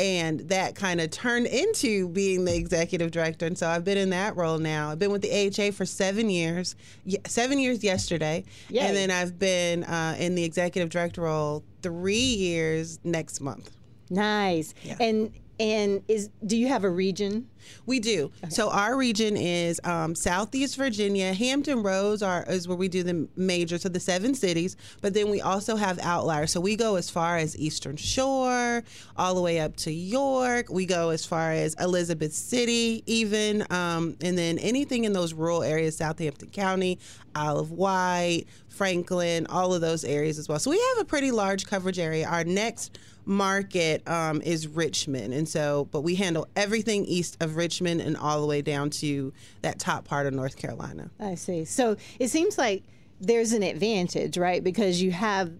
and 0.00 0.40
that 0.48 0.74
kind 0.74 0.98
of 0.98 1.10
turned 1.10 1.46
into 1.46 2.08
being 2.08 2.46
the 2.46 2.56
executive 2.56 3.10
director. 3.10 3.44
And 3.44 3.56
so 3.56 3.68
I've 3.68 3.84
been 3.84 3.98
in 3.98 4.10
that 4.10 4.34
role 4.34 4.58
now. 4.58 4.90
I've 4.90 4.98
been 4.98 5.12
with 5.12 5.20
the 5.20 5.30
AHA 5.30 5.72
for 5.72 5.84
seven 5.84 6.30
years, 6.30 6.74
seven 7.26 7.58
years 7.58 7.84
yesterday, 7.84 8.44
Yay. 8.70 8.80
and 8.80 8.96
then 8.96 9.10
I've 9.10 9.38
been 9.38 9.84
uh, 9.84 10.16
in 10.18 10.34
the 10.36 10.44
executive 10.44 10.88
director 10.88 11.20
role 11.20 11.62
three 11.82 12.14
years 12.14 12.98
next 13.04 13.40
month. 13.40 13.70
Nice. 14.10 14.74
Yeah. 14.82 14.96
And 15.00 15.32
and 15.60 16.02
is 16.08 16.30
do 16.44 16.56
you 16.56 16.68
have 16.68 16.84
a 16.84 16.90
region? 16.90 17.46
We 17.84 18.00
do. 18.00 18.32
Okay. 18.42 18.50
So 18.50 18.70
our 18.70 18.96
region 18.96 19.36
is 19.36 19.78
um, 19.84 20.14
Southeast 20.14 20.76
Virginia. 20.76 21.34
Hampton 21.34 21.82
Roads 21.82 22.22
are 22.22 22.44
is 22.48 22.66
where 22.66 22.76
we 22.76 22.88
do 22.88 23.02
the 23.02 23.28
major, 23.36 23.76
so 23.76 23.90
the 23.90 24.00
seven 24.00 24.34
cities. 24.34 24.76
But 25.02 25.12
then 25.12 25.28
we 25.28 25.42
also 25.42 25.76
have 25.76 25.98
outliers. 25.98 26.50
So 26.50 26.60
we 26.60 26.76
go 26.76 26.96
as 26.96 27.10
far 27.10 27.36
as 27.36 27.56
Eastern 27.58 27.96
Shore, 27.96 28.82
all 29.18 29.34
the 29.34 29.42
way 29.42 29.60
up 29.60 29.76
to 29.76 29.92
York. 29.92 30.70
We 30.70 30.86
go 30.86 31.10
as 31.10 31.26
far 31.26 31.52
as 31.52 31.74
Elizabeth 31.74 32.32
City, 32.32 33.02
even, 33.04 33.66
um, 33.70 34.16
and 34.22 34.38
then 34.38 34.58
anything 34.58 35.04
in 35.04 35.12
those 35.12 35.34
rural 35.34 35.62
areas, 35.62 35.98
Southampton 35.98 36.48
County, 36.48 36.98
Isle 37.34 37.58
of 37.58 37.70
Wight, 37.70 38.46
Franklin, 38.68 39.46
all 39.48 39.74
of 39.74 39.82
those 39.82 40.04
areas 40.04 40.38
as 40.38 40.48
well. 40.48 40.58
So 40.58 40.70
we 40.70 40.82
have 40.94 41.02
a 41.02 41.04
pretty 41.04 41.30
large 41.30 41.66
coverage 41.66 41.98
area. 41.98 42.26
Our 42.26 42.44
next 42.44 42.98
market 43.30 44.06
um, 44.08 44.42
is 44.42 44.66
Richmond, 44.66 45.32
and 45.32 45.48
so 45.48 45.88
but 45.92 46.00
we 46.00 46.16
handle 46.16 46.48
everything 46.56 47.04
east 47.04 47.36
of 47.40 47.54
Richmond 47.56 48.00
and 48.00 48.16
all 48.16 48.40
the 48.40 48.46
way 48.46 48.60
down 48.60 48.90
to 48.90 49.32
that 49.62 49.78
top 49.78 50.04
part 50.04 50.26
of 50.26 50.34
North 50.34 50.56
Carolina. 50.56 51.10
I 51.20 51.36
see. 51.36 51.64
So 51.64 51.96
it 52.18 52.28
seems 52.28 52.58
like 52.58 52.82
there's 53.20 53.52
an 53.52 53.62
advantage, 53.62 54.36
right? 54.36 54.62
Because 54.64 55.00
you 55.00 55.12
have 55.12 55.52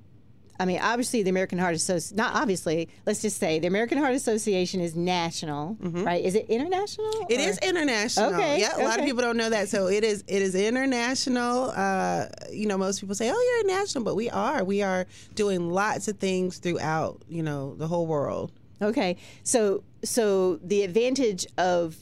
I 0.61 0.67
mean, 0.67 0.79
obviously, 0.79 1.23
the 1.23 1.31
American 1.31 1.59
Heart 1.59 1.75
Association, 1.75 2.19
not 2.19 2.35
obviously, 2.35 2.91
let's 3.07 3.23
just 3.23 3.39
say 3.39 3.59
the 3.59 3.67
American 3.67 3.97
Heart 3.97 4.15
Association 4.15 4.83
is 4.83 4.95
national, 4.95 5.77
mm-hmm. 5.77 6.05
right? 6.05 6.23
Is 6.23 6.35
it 6.35 6.51
international? 6.51 7.27
It 7.31 7.39
or? 7.39 7.49
is 7.49 7.59
international. 7.59 8.35
Okay. 8.35 8.61
Yeah, 8.61 8.73
a 8.73 8.75
okay. 8.75 8.85
lot 8.85 8.99
of 8.99 9.07
people 9.07 9.23
don't 9.23 9.39
know 9.39 9.49
that. 9.49 9.71
So 9.71 9.87
it 9.87 10.05
is 10.05 10.23
it 10.29 10.43
is 10.43 10.55
international. 10.55 11.73
Uh, 11.75 12.27
you 12.53 12.67
know, 12.67 12.77
most 12.77 13.01
people 13.01 13.15
say, 13.15 13.31
oh, 13.35 13.63
you're 13.65 13.75
national, 13.75 14.05
but 14.05 14.17
we 14.17 14.29
are. 14.29 14.63
We 14.63 14.83
are 14.83 15.07
doing 15.35 15.71
lots 15.71 16.09
of 16.09 16.19
things 16.19 16.59
throughout, 16.59 17.23
you 17.27 17.43
know, 17.43 17.75
the 17.77 17.87
whole 17.87 18.07
world. 18.07 18.53
Okay. 18.83 19.17
So, 19.43 19.83
so 20.05 20.57
the 20.57 20.83
advantage 20.83 21.47
of 21.57 21.97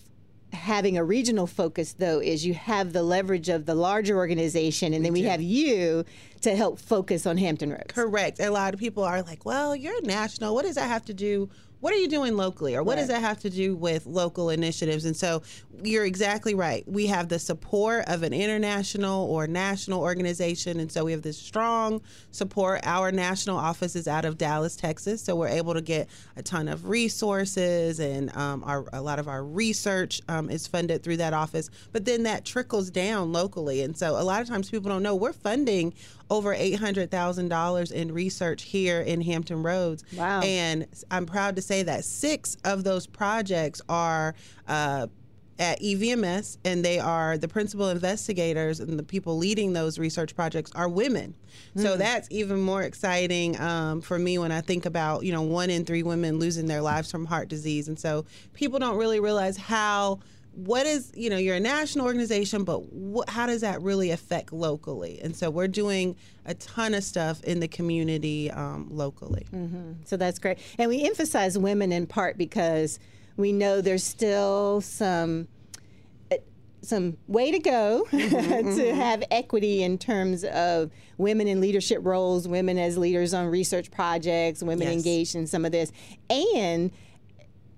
having 0.53 0.97
a 0.97 1.05
regional 1.05 1.47
focus 1.47 1.95
though 1.95 2.21
is 2.21 2.45
you 2.47 2.55
have 2.55 2.93
the 2.93 3.03
leverage 3.03 3.49
of 3.49 3.67
the 3.67 3.75
larger 3.75 4.17
organization 4.17 4.95
and 4.95 5.05
then 5.05 5.13
we 5.13 5.23
have 5.23 5.43
you 5.43 6.05
to 6.41 6.55
help 6.57 6.79
focus 6.79 7.27
on 7.27 7.37
Hampton 7.37 7.71
Roads. 7.71 7.85
Correct. 7.89 8.41
A 8.41 8.51
lot 8.51 8.75
of 8.75 8.81
people 8.81 9.05
are 9.05 9.23
like, 9.23 9.45
well, 9.45 9.75
you're 9.75 10.01
national. 10.03 10.55
What 10.55 10.65
does 10.65 10.77
that 10.77 10.89
have 10.89 11.05
to 11.07 11.15
do? 11.15 11.51
What 11.81 11.93
are 11.93 11.97
you 11.97 12.09
doing 12.09 12.37
locally? 12.37 12.75
Or 12.75 12.83
what 12.83 12.97
does 12.97 13.09
that 13.09 13.21
have 13.21 13.39
to 13.41 13.51
do 13.51 13.77
with 13.77 14.05
local 14.05 14.51
initiatives? 14.51 15.05
And 15.05 15.17
so 15.17 15.43
you're 15.83 16.05
exactly 16.05 16.55
right. 16.55 16.83
We 16.89 17.07
have 17.07 17.29
the 17.29 17.39
support 17.39 18.05
of 18.09 18.25
an 18.25 18.33
international 18.33 19.31
or 19.31 19.47
national 19.47 20.01
organization. 20.01 20.81
And 20.81 20.91
so 20.91 21.05
we 21.05 21.13
have 21.13 21.23
this 21.23 21.39
strong 21.39 22.01
support. 22.33 22.81
Our 22.85 23.13
national 23.13 23.57
office 23.57 23.95
is 23.95 24.09
out 24.09 24.25
of 24.25 24.39
Dallas, 24.39 24.75
Texas. 24.75 25.23
So 25.23 25.37
we're 25.37 25.49
able 25.49 25.75
to 25.75 25.81
get 25.81 26.09
a 26.37 26.43
ton 26.43 26.67
of 26.67 26.89
resources 26.89 28.01
and 28.01 28.37
um, 28.37 28.65
our, 28.65 28.87
a 28.93 29.01
lot 29.01 29.21
of 29.21 29.29
our 29.29 29.45
research 29.45 30.21
um, 30.29 30.51
is 30.51 30.67
funded 30.67 31.05
through 31.05 31.19
that 31.19 31.33
office. 31.33 31.71
But 31.93 32.05
then 32.05 32.25
that 32.25 32.45
trickles 32.45 32.91
down 32.91 33.33
locally. 33.33 33.83
And 33.83 33.97
so 33.97 34.21
a 34.21 34.25
lot 34.25 34.43
of 34.43 34.49
times 34.49 34.69
people 34.69 34.91
don't 34.91 35.03
know 35.03 35.15
we're 35.15 35.33
funding 35.33 35.95
over 36.31 36.55
$800,000 36.55 37.93
in 37.93 38.13
research 38.13 38.63
here 38.63 39.01
in 39.01 39.21
Hampton 39.21 39.63
Roads. 39.63 40.05
Wow. 40.15 40.41
And 40.41 40.87
I'm 41.11 41.27
proud 41.27 41.57
to 41.57 41.63
say 41.63 41.83
that 41.85 42.05
six 42.05 42.57
of 42.65 42.85
those 42.85 43.07
projects 43.07 43.81
are. 43.89 44.35
Uh, 44.67 45.09
at 45.61 45.81
EVMS, 45.81 46.57
and 46.65 46.85
they 46.85 47.01
are 47.01 47.37
the 47.37 47.49
principal 47.49 47.89
investigators 47.89 48.79
and 48.79 48.97
the 48.99 49.03
people 49.03 49.37
leading 49.37 49.73
those 49.73 49.99
research 49.99 50.35
projects 50.37 50.71
are 50.77 50.89
women. 50.89 51.35
So 51.75 51.97
that's 51.97 52.29
even 52.31 52.61
more 52.61 52.83
exciting 52.83 53.61
um, 53.61 54.01
for 54.01 54.19
me 54.19 54.39
when 54.39 54.53
I 54.53 54.61
think 54.61 54.87
about 54.87 55.25
you 55.25 55.33
know 55.33 55.43
one 55.43 55.71
in 55.71 55.85
three 55.85 56.03
women 56.03 56.39
losing 56.39 56.67
their 56.67 56.81
lives 56.81 57.11
from 57.11 57.27
heart 57.27 57.49
disease, 57.49 57.89
and 57.89 57.99
so 57.99 58.25
people 58.53 58.79
don't 58.79 58.97
really 58.97 59.21
realize 59.21 59.57
how 59.57 60.21
what 60.67 60.87
is 60.87 61.13
you 61.15 61.31
know 61.31 61.37
you're 61.37 61.55
a 61.55 61.61
national 61.61 62.05
organization 62.05 62.65
but 62.65 62.81
wh- 62.93 63.31
how 63.31 63.47
does 63.47 63.61
that 63.61 63.81
really 63.81 64.11
affect 64.11 64.53
locally 64.53 65.21
and 65.23 65.37
so 65.37 65.49
we're 65.51 65.69
doing 65.69 66.17
a 66.47 66.55
ton 66.55 66.95
of 66.95 67.05
stuff 67.05 67.43
in 67.45 67.61
the 67.61 67.69
community 67.69 68.51
um, 68.51 68.89
locally 68.91 69.47
So 70.05 70.17
that's 70.17 70.39
great. 70.41 70.59
And 70.79 70.89
we 70.89 71.05
emphasize 71.05 71.57
women 71.57 71.93
in 71.93 72.07
part 72.09 72.37
because 72.37 72.99
we 73.37 73.53
know 73.53 73.81
there's 73.81 74.03
still 74.03 74.81
some 74.81 75.47
uh, 76.33 76.37
some 76.83 77.17
way 77.29 77.53
to 77.53 77.59
go 77.61 78.05
to 78.11 78.95
have 78.95 79.23
equity 79.31 79.83
in 79.85 79.97
terms 79.97 80.43
of 80.45 80.91
women 81.19 81.47
in 81.47 81.61
leadership 81.61 82.01
roles, 82.03 82.49
women 82.49 82.79
as 82.79 82.99
leaders 82.99 83.33
on 83.33 83.47
research 83.47 83.91
projects, 83.93 84.61
women 84.63 84.89
Yes. 84.89 84.97
engaged 84.97 85.35
in 85.37 85.47
some 85.47 85.65
of 85.65 85.71
this. 85.73 85.93
And 86.31 86.91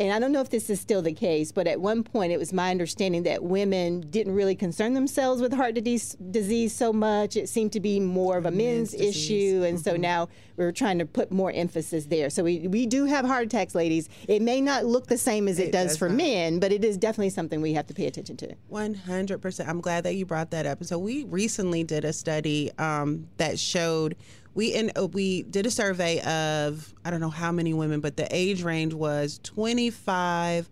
and 0.00 0.14
I 0.14 0.18
don't 0.18 0.32
know 0.32 0.40
if 0.40 0.48
this 0.48 0.70
is 0.70 0.80
still 0.80 1.02
the 1.02 1.12
case, 1.12 1.52
but 1.52 1.66
at 1.66 1.78
one 1.78 2.02
point 2.02 2.32
it 2.32 2.38
was 2.38 2.54
my 2.54 2.70
understanding 2.70 3.24
that 3.24 3.42
women 3.44 4.00
didn't 4.08 4.34
really 4.34 4.54
concern 4.54 4.94
themselves 4.94 5.42
with 5.42 5.52
heart 5.52 5.74
disease, 5.74 6.16
disease 6.30 6.74
so 6.74 6.90
much. 6.90 7.36
It 7.36 7.50
seemed 7.50 7.72
to 7.72 7.80
be 7.80 8.00
more 8.00 8.38
of 8.38 8.46
a 8.46 8.50
men's, 8.50 8.92
disease. 8.92 9.30
issue, 9.30 9.62
and 9.62 9.78
so 9.78 9.96
now 9.96 10.30
we're 10.56 10.72
trying 10.72 10.98
to 11.00 11.04
put 11.06 11.30
more 11.30 11.52
emphasis 11.52 12.06
there. 12.06 12.30
So 12.30 12.42
we, 12.42 12.66
we 12.66 12.86
do 12.86 13.04
have 13.04 13.26
heart 13.26 13.44
attacks, 13.44 13.74
ladies. 13.74 14.08
It 14.26 14.40
may 14.40 14.62
not 14.62 14.86
look 14.86 15.06
the 15.06 15.18
same 15.18 15.46
as 15.48 15.58
it, 15.58 15.68
It 15.68 15.72
does, 15.72 15.88
does 15.88 15.98
for 15.98 16.08
not. 16.08 16.16
men, 16.16 16.60
but 16.60 16.72
it 16.72 16.82
is 16.82 16.96
definitely 16.96 17.30
something 17.30 17.60
we 17.60 17.74
have 17.74 17.86
to 17.88 17.94
pay 17.94 18.06
attention 18.06 18.38
to. 18.38 18.54
100%. 18.72 19.68
I'm 19.68 19.82
glad 19.82 20.04
that 20.04 20.14
you 20.14 20.24
brought 20.24 20.50
that 20.52 20.64
up. 20.64 20.78
And 20.78 20.88
so 20.88 20.98
we 20.98 21.24
recently 21.24 21.84
did 21.84 22.06
a 22.06 22.14
study 22.14 22.70
um, 22.78 23.28
that 23.36 23.58
showed 23.58 24.16
we 24.54 24.68
in, 24.74 24.92
uh, 24.96 25.06
we 25.06 25.42
did 25.42 25.66
a 25.66 25.70
survey 25.70 26.20
of 26.20 26.92
I 27.04 27.10
don't 27.10 27.20
know 27.20 27.30
how 27.30 27.52
many 27.52 27.74
women, 27.74 28.00
but 28.00 28.16
the 28.16 28.26
age 28.30 28.62
range 28.62 28.94
was 28.94 29.40
25 29.42 30.68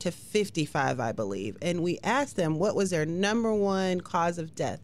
to 0.00 0.10
55, 0.12 1.00
I 1.00 1.12
believe. 1.12 1.56
And 1.60 1.82
we 1.82 1.98
asked 2.02 2.36
them 2.36 2.58
what 2.58 2.74
was 2.74 2.90
their 2.90 3.06
number 3.06 3.52
one 3.52 4.00
cause 4.00 4.38
of 4.38 4.54
death. 4.54 4.80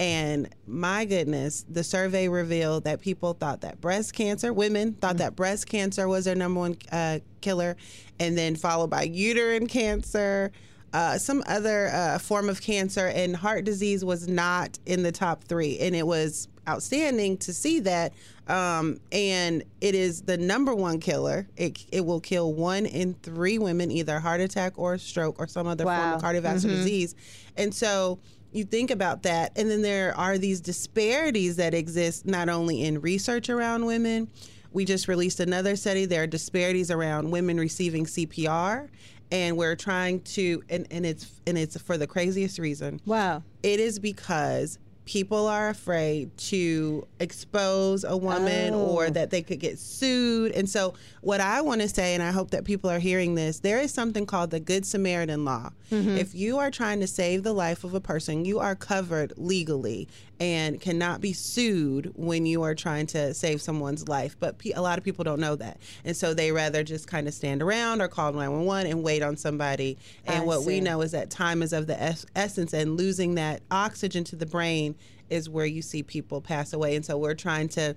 And 0.00 0.48
my 0.66 1.04
goodness, 1.04 1.64
the 1.68 1.82
survey 1.82 2.28
revealed 2.28 2.84
that 2.84 3.00
people 3.00 3.32
thought 3.32 3.62
that 3.62 3.80
breast 3.80 4.14
cancer, 4.14 4.52
women 4.52 4.92
thought 4.94 5.16
that 5.16 5.34
breast 5.34 5.66
cancer 5.66 6.06
was 6.06 6.24
their 6.24 6.36
number 6.36 6.60
one 6.60 6.76
uh, 6.92 7.18
killer, 7.40 7.76
and 8.20 8.38
then 8.38 8.54
followed 8.54 8.90
by 8.90 9.02
uterine 9.02 9.66
cancer, 9.66 10.52
uh, 10.92 11.18
some 11.18 11.42
other 11.46 11.88
uh, 11.88 12.18
form 12.18 12.48
of 12.48 12.60
cancer, 12.60 13.08
and 13.08 13.34
heart 13.34 13.64
disease 13.64 14.04
was 14.04 14.28
not 14.28 14.78
in 14.86 15.02
the 15.02 15.12
top 15.12 15.42
three. 15.44 15.78
And 15.80 15.96
it 15.96 16.06
was 16.06 16.48
outstanding 16.68 17.38
to 17.38 17.52
see 17.52 17.80
that. 17.80 18.12
Um, 18.46 18.98
and 19.12 19.64
it 19.80 19.94
is 19.94 20.22
the 20.22 20.38
number 20.38 20.74
one 20.74 21.00
killer. 21.00 21.46
It, 21.56 21.84
it 21.92 22.04
will 22.06 22.20
kill 22.20 22.52
one 22.54 22.86
in 22.86 23.14
three 23.14 23.58
women, 23.58 23.90
either 23.90 24.20
heart 24.20 24.40
attack 24.40 24.78
or 24.78 24.98
stroke 24.98 25.38
or 25.38 25.46
some 25.46 25.66
other 25.66 25.84
form 25.84 26.12
of 26.14 26.22
cardiovascular 26.22 26.70
disease. 26.70 27.14
And 27.56 27.74
so 27.74 28.18
you 28.52 28.64
think 28.64 28.90
about 28.90 29.24
that, 29.24 29.52
and 29.56 29.70
then 29.70 29.82
there 29.82 30.16
are 30.16 30.38
these 30.38 30.60
disparities 30.60 31.56
that 31.56 31.74
exist 31.74 32.26
not 32.26 32.48
only 32.48 32.82
in 32.82 33.00
research 33.00 33.50
around 33.50 33.84
women. 33.84 34.28
We 34.72 34.84
just 34.84 35.08
released 35.08 35.40
another 35.40 35.76
study. 35.76 36.06
There 36.06 36.22
are 36.22 36.26
disparities 36.26 36.90
around 36.90 37.30
women 37.30 37.58
receiving 37.58 38.06
CPR, 38.06 38.88
and 39.30 39.56
we're 39.56 39.76
trying 39.76 40.20
to, 40.20 40.62
and, 40.70 40.86
and 40.90 41.04
it's 41.04 41.40
and 41.46 41.58
it's 41.58 41.80
for 41.80 41.98
the 41.98 42.06
craziest 42.06 42.58
reason. 42.58 43.00
Wow. 43.04 43.42
It 43.62 43.80
is 43.80 43.98
because 43.98 44.78
people 45.08 45.46
are 45.46 45.70
afraid 45.70 46.36
to 46.36 47.06
expose 47.18 48.04
a 48.04 48.14
woman 48.14 48.74
or 48.74 49.06
Oh. 49.06 49.10
that 49.10 49.30
they 49.30 49.40
could 49.40 49.58
get 49.58 49.78
sued. 49.78 50.52
And 50.52 50.68
so, 50.68 50.92
what 51.22 51.40
I 51.40 51.62
want 51.62 51.80
to 51.80 51.88
say, 51.88 52.12
and 52.12 52.22
I 52.22 52.30
hope 52.30 52.50
that 52.50 52.64
people 52.64 52.90
are 52.90 52.98
hearing 52.98 53.34
this, 53.34 53.60
there 53.60 53.80
is 53.80 53.90
something 53.90 54.26
called 54.26 54.50
the 54.50 54.60
Good 54.60 54.84
Samaritan 54.84 55.46
Law. 55.46 55.70
Mm-hmm. 55.90 56.16
If 56.18 56.34
you 56.34 56.58
are 56.58 56.70
trying 56.70 57.00
to 57.00 57.06
save 57.06 57.42
the 57.42 57.52
life 57.52 57.84
of 57.84 57.94
a 57.94 58.00
person, 58.00 58.44
you 58.44 58.58
are 58.58 58.74
covered 58.74 59.32
legally 59.36 60.08
and 60.40 60.80
cannot 60.80 61.20
be 61.20 61.32
sued 61.32 62.12
when 62.14 62.46
you 62.46 62.62
are 62.62 62.74
trying 62.74 63.06
to 63.08 63.34
save 63.34 63.60
someone's 63.60 64.08
life. 64.08 64.36
But 64.38 64.58
pe- 64.58 64.72
a 64.72 64.82
lot 64.82 64.98
of 64.98 65.04
people 65.04 65.24
don't 65.24 65.40
know 65.40 65.56
that. 65.56 65.78
And 66.04 66.16
so, 66.16 66.34
they 66.34 66.52
rather 66.52 66.84
just 66.84 67.06
kind 67.08 67.26
of 67.26 67.34
stand 67.34 67.62
around 67.62 68.00
or 68.00 68.08
call 68.08 68.32
911 68.32 68.90
and 68.90 69.02
wait 69.02 69.22
on 69.22 69.36
somebody. 69.36 69.98
And 70.26 70.42
I 70.42 70.44
what 70.44 70.64
we 70.64 70.80
know 70.80 71.00
is 71.00 71.12
that 71.12 71.30
time 71.30 71.62
is 71.62 71.72
of 71.72 71.86
the 71.86 72.00
es- 72.00 72.26
essence, 72.36 72.72
and 72.72 72.96
losing 72.96 73.34
that 73.36 73.62
oxygen 73.70 74.24
to 74.24 74.36
the 74.36 74.46
brain 74.46 74.94
is 75.30 75.48
where 75.48 75.66
you 75.66 75.82
see 75.82 76.02
people 76.02 76.40
pass 76.40 76.72
away. 76.72 76.96
And 76.96 77.04
so 77.04 77.18
we're 77.18 77.34
trying 77.34 77.68
to 77.70 77.94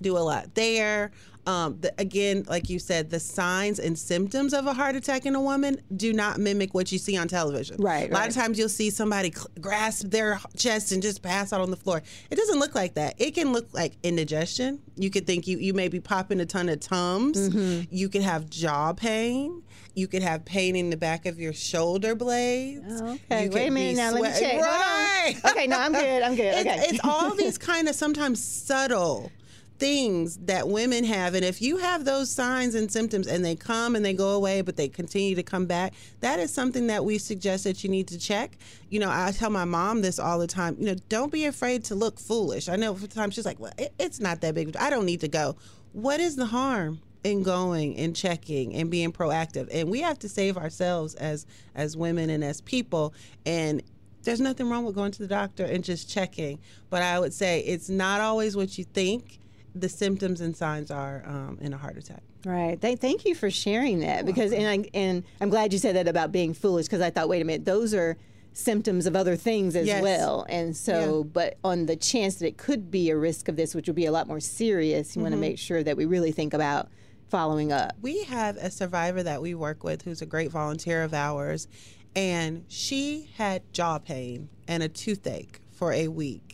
do 0.00 0.16
a 0.16 0.20
lot 0.20 0.54
there. 0.54 1.10
Um, 1.48 1.78
the, 1.80 1.94
again, 1.98 2.44
like 2.46 2.68
you 2.68 2.78
said, 2.78 3.08
the 3.08 3.18
signs 3.18 3.78
and 3.78 3.98
symptoms 3.98 4.52
of 4.52 4.66
a 4.66 4.74
heart 4.74 4.96
attack 4.96 5.24
in 5.24 5.34
a 5.34 5.40
woman 5.40 5.80
do 5.96 6.12
not 6.12 6.38
mimic 6.38 6.74
what 6.74 6.92
you 6.92 6.98
see 6.98 7.16
on 7.16 7.26
television. 7.26 7.76
Right, 7.78 8.10
A 8.10 8.12
lot 8.12 8.20
right. 8.20 8.28
of 8.28 8.34
times 8.34 8.58
you'll 8.58 8.68
see 8.68 8.90
somebody 8.90 9.32
cl- 9.32 9.48
grasp 9.58 10.08
their 10.10 10.38
chest 10.56 10.92
and 10.92 11.02
just 11.02 11.22
pass 11.22 11.52
out 11.54 11.62
on 11.62 11.70
the 11.70 11.76
floor. 11.76 12.02
It 12.30 12.36
doesn't 12.36 12.58
look 12.60 12.74
like 12.74 12.94
that. 12.94 13.14
It 13.16 13.30
can 13.34 13.52
look 13.54 13.66
like 13.72 13.94
indigestion. 14.02 14.80
You 14.96 15.08
could 15.10 15.26
think 15.26 15.46
you, 15.46 15.56
you 15.56 15.72
may 15.72 15.88
be 15.88 16.00
popping 16.00 16.38
a 16.40 16.46
ton 16.46 16.68
of 16.68 16.80
tums. 16.80 17.48
Mm-hmm. 17.48 17.84
You 17.94 18.10
could 18.10 18.22
have 18.22 18.50
jaw 18.50 18.92
pain. 18.92 19.62
You 19.94 20.06
could 20.06 20.22
have 20.22 20.44
pain 20.44 20.76
in 20.76 20.90
the 20.90 20.96
back 20.98 21.24
of 21.26 21.40
your 21.40 21.52
shoulder 21.54 22.14
blades. 22.14 22.84
Oh, 23.00 23.18
Okay, 23.32 23.44
You 23.46 23.50
wait 23.50 23.68
a 23.68 23.70
minute 23.70 23.96
now. 23.96 24.12
Let 24.12 24.22
me 24.22 24.38
check. 24.38 24.60
Right. 24.60 25.34
Okay, 25.50 25.66
no, 25.66 25.78
I'm 25.78 25.92
good. 25.92 26.22
I'm 26.22 26.36
good. 26.36 26.44
It's, 26.54 26.68
Okay. 26.68 26.84
it's 26.90 27.00
all 27.02 27.34
these 27.34 27.56
kind 27.58 27.88
of 27.88 27.94
sometimes 27.94 28.44
subtle 28.44 29.32
things 29.78 30.36
that 30.38 30.68
women 30.68 31.04
have 31.04 31.34
and 31.34 31.44
if 31.44 31.62
you 31.62 31.76
have 31.76 32.04
those 32.04 32.28
signs 32.28 32.74
and 32.74 32.90
symptoms 32.90 33.28
and 33.28 33.44
they 33.44 33.54
come 33.54 33.94
and 33.94 34.04
they 34.04 34.12
go 34.12 34.30
away 34.30 34.60
but 34.60 34.76
they 34.76 34.88
continue 34.88 35.36
to 35.36 35.42
come 35.42 35.66
back 35.66 35.94
that 36.20 36.40
is 36.40 36.52
something 36.52 36.88
that 36.88 37.04
we 37.04 37.16
suggest 37.16 37.64
that 37.64 37.84
you 37.84 37.90
need 37.90 38.08
to 38.08 38.18
check. 38.18 38.56
You 38.90 38.98
know 38.98 39.10
i 39.10 39.30
tell 39.30 39.50
my 39.50 39.64
mom 39.64 40.02
this 40.02 40.18
all 40.18 40.38
the 40.38 40.46
time 40.46 40.76
you 40.78 40.86
know 40.86 40.96
don't 41.08 41.30
be 41.32 41.44
afraid 41.44 41.84
to 41.84 41.94
look 41.94 42.18
foolish. 42.18 42.68
I 42.68 42.76
know 42.76 42.96
sometimes 42.96 43.34
she's 43.34 43.46
like 43.46 43.60
well 43.60 43.72
it, 43.78 43.92
it's 43.98 44.20
not 44.20 44.40
that 44.40 44.54
big 44.54 44.76
i 44.76 44.90
don't 44.90 45.06
need 45.06 45.20
to 45.20 45.28
go. 45.28 45.56
What 45.92 46.20
is 46.20 46.36
the 46.36 46.46
harm 46.46 47.00
in 47.24 47.42
going 47.42 47.96
and 47.96 48.14
checking 48.14 48.74
and 48.74 48.90
being 48.90 49.12
proactive? 49.12 49.68
And 49.72 49.88
we 49.90 50.00
have 50.00 50.18
to 50.20 50.28
save 50.28 50.56
ourselves 50.56 51.14
as 51.14 51.46
as 51.76 51.96
women 51.96 52.30
and 52.30 52.42
as 52.42 52.60
people 52.62 53.14
and 53.46 53.82
there's 54.24 54.40
nothing 54.40 54.68
wrong 54.68 54.84
with 54.84 54.96
going 54.96 55.12
to 55.12 55.20
the 55.20 55.28
doctor 55.28 55.64
and 55.64 55.84
just 55.84 56.10
checking. 56.10 56.58
But 56.90 57.02
i 57.02 57.20
would 57.20 57.32
say 57.32 57.60
it's 57.60 57.88
not 57.88 58.20
always 58.20 58.56
what 58.56 58.76
you 58.76 58.82
think 58.82 59.38
the 59.74 59.88
symptoms 59.88 60.40
and 60.40 60.56
signs 60.56 60.90
are 60.90 61.22
um, 61.26 61.58
in 61.60 61.72
a 61.72 61.76
heart 61.78 61.96
attack 61.98 62.22
Right. 62.44 62.80
Th- 62.80 62.98
thank 62.98 63.24
you 63.24 63.34
for 63.34 63.50
sharing 63.50 64.00
that 64.00 64.24
because 64.24 64.52
and 64.52 64.66
I, 64.66 64.88
and 64.94 65.24
I'm 65.40 65.50
glad 65.50 65.72
you 65.72 65.78
said 65.78 65.96
that 65.96 66.06
about 66.06 66.30
being 66.30 66.54
foolish 66.54 66.86
because 66.86 67.00
I 67.00 67.10
thought 67.10 67.28
wait 67.28 67.42
a 67.42 67.44
minute 67.44 67.64
those 67.64 67.92
are 67.94 68.16
symptoms 68.52 69.06
of 69.06 69.14
other 69.14 69.36
things 69.36 69.76
as 69.76 69.86
Yes. 69.86 70.02
well 70.02 70.46
and 70.48 70.76
so 70.76 71.24
but 71.24 71.58
on 71.64 71.86
the 71.86 71.96
chance 71.96 72.36
that 72.36 72.46
it 72.46 72.56
could 72.56 72.90
be 72.90 73.10
a 73.10 73.16
risk 73.16 73.48
of 73.48 73.56
this 73.56 73.74
which 73.74 73.86
would 73.88 73.96
be 73.96 74.06
a 74.06 74.12
lot 74.12 74.26
more 74.28 74.40
serious 74.40 75.14
you 75.16 75.22
want 75.22 75.32
Mm-hmm. 75.32 75.42
to 75.42 75.48
make 75.48 75.58
sure 75.58 75.82
that 75.82 75.96
we 75.96 76.06
really 76.06 76.32
think 76.32 76.54
about 76.54 76.88
following 77.28 77.72
up. 77.72 77.92
we 78.00 78.22
have 78.24 78.56
a 78.56 78.70
survivor 78.70 79.22
that 79.22 79.42
we 79.42 79.54
work 79.54 79.84
with 79.84 80.02
who's 80.02 80.22
a 80.22 80.26
great 80.26 80.50
volunteer 80.50 81.02
of 81.02 81.12
ours 81.12 81.68
and 82.16 82.64
she 82.68 83.28
had 83.36 83.62
jaw 83.72 83.98
pain 83.98 84.48
and 84.66 84.82
a 84.82 84.88
toothache 84.88 85.60
for 85.70 85.92
a 85.92 86.08
week 86.08 86.47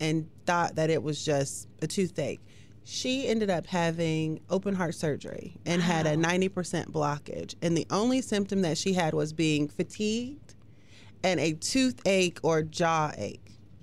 and 0.00 0.28
thought 0.46 0.76
that 0.76 0.90
it 0.90 1.02
was 1.02 1.24
just 1.24 1.68
a 1.82 1.86
toothache 1.86 2.40
She 2.84 3.26
ended 3.28 3.48
up 3.50 3.66
having 3.66 4.40
open 4.50 4.74
heart 4.74 4.94
surgery 4.94 5.56
and 5.64 5.80
had 5.80 6.06
a 6.06 6.16
90% 6.16 6.90
blockage. 6.90 7.54
And 7.62 7.76
the 7.76 7.86
only 7.90 8.20
symptom 8.20 8.62
that 8.62 8.76
she 8.76 8.92
had 8.92 9.14
was 9.14 9.32
being 9.32 9.68
fatigued 9.68 10.54
and 11.22 11.40
a 11.40 11.54
toothache 11.54 12.38
or 12.42 12.62
jaw 12.62 13.12
ache. 13.16 13.40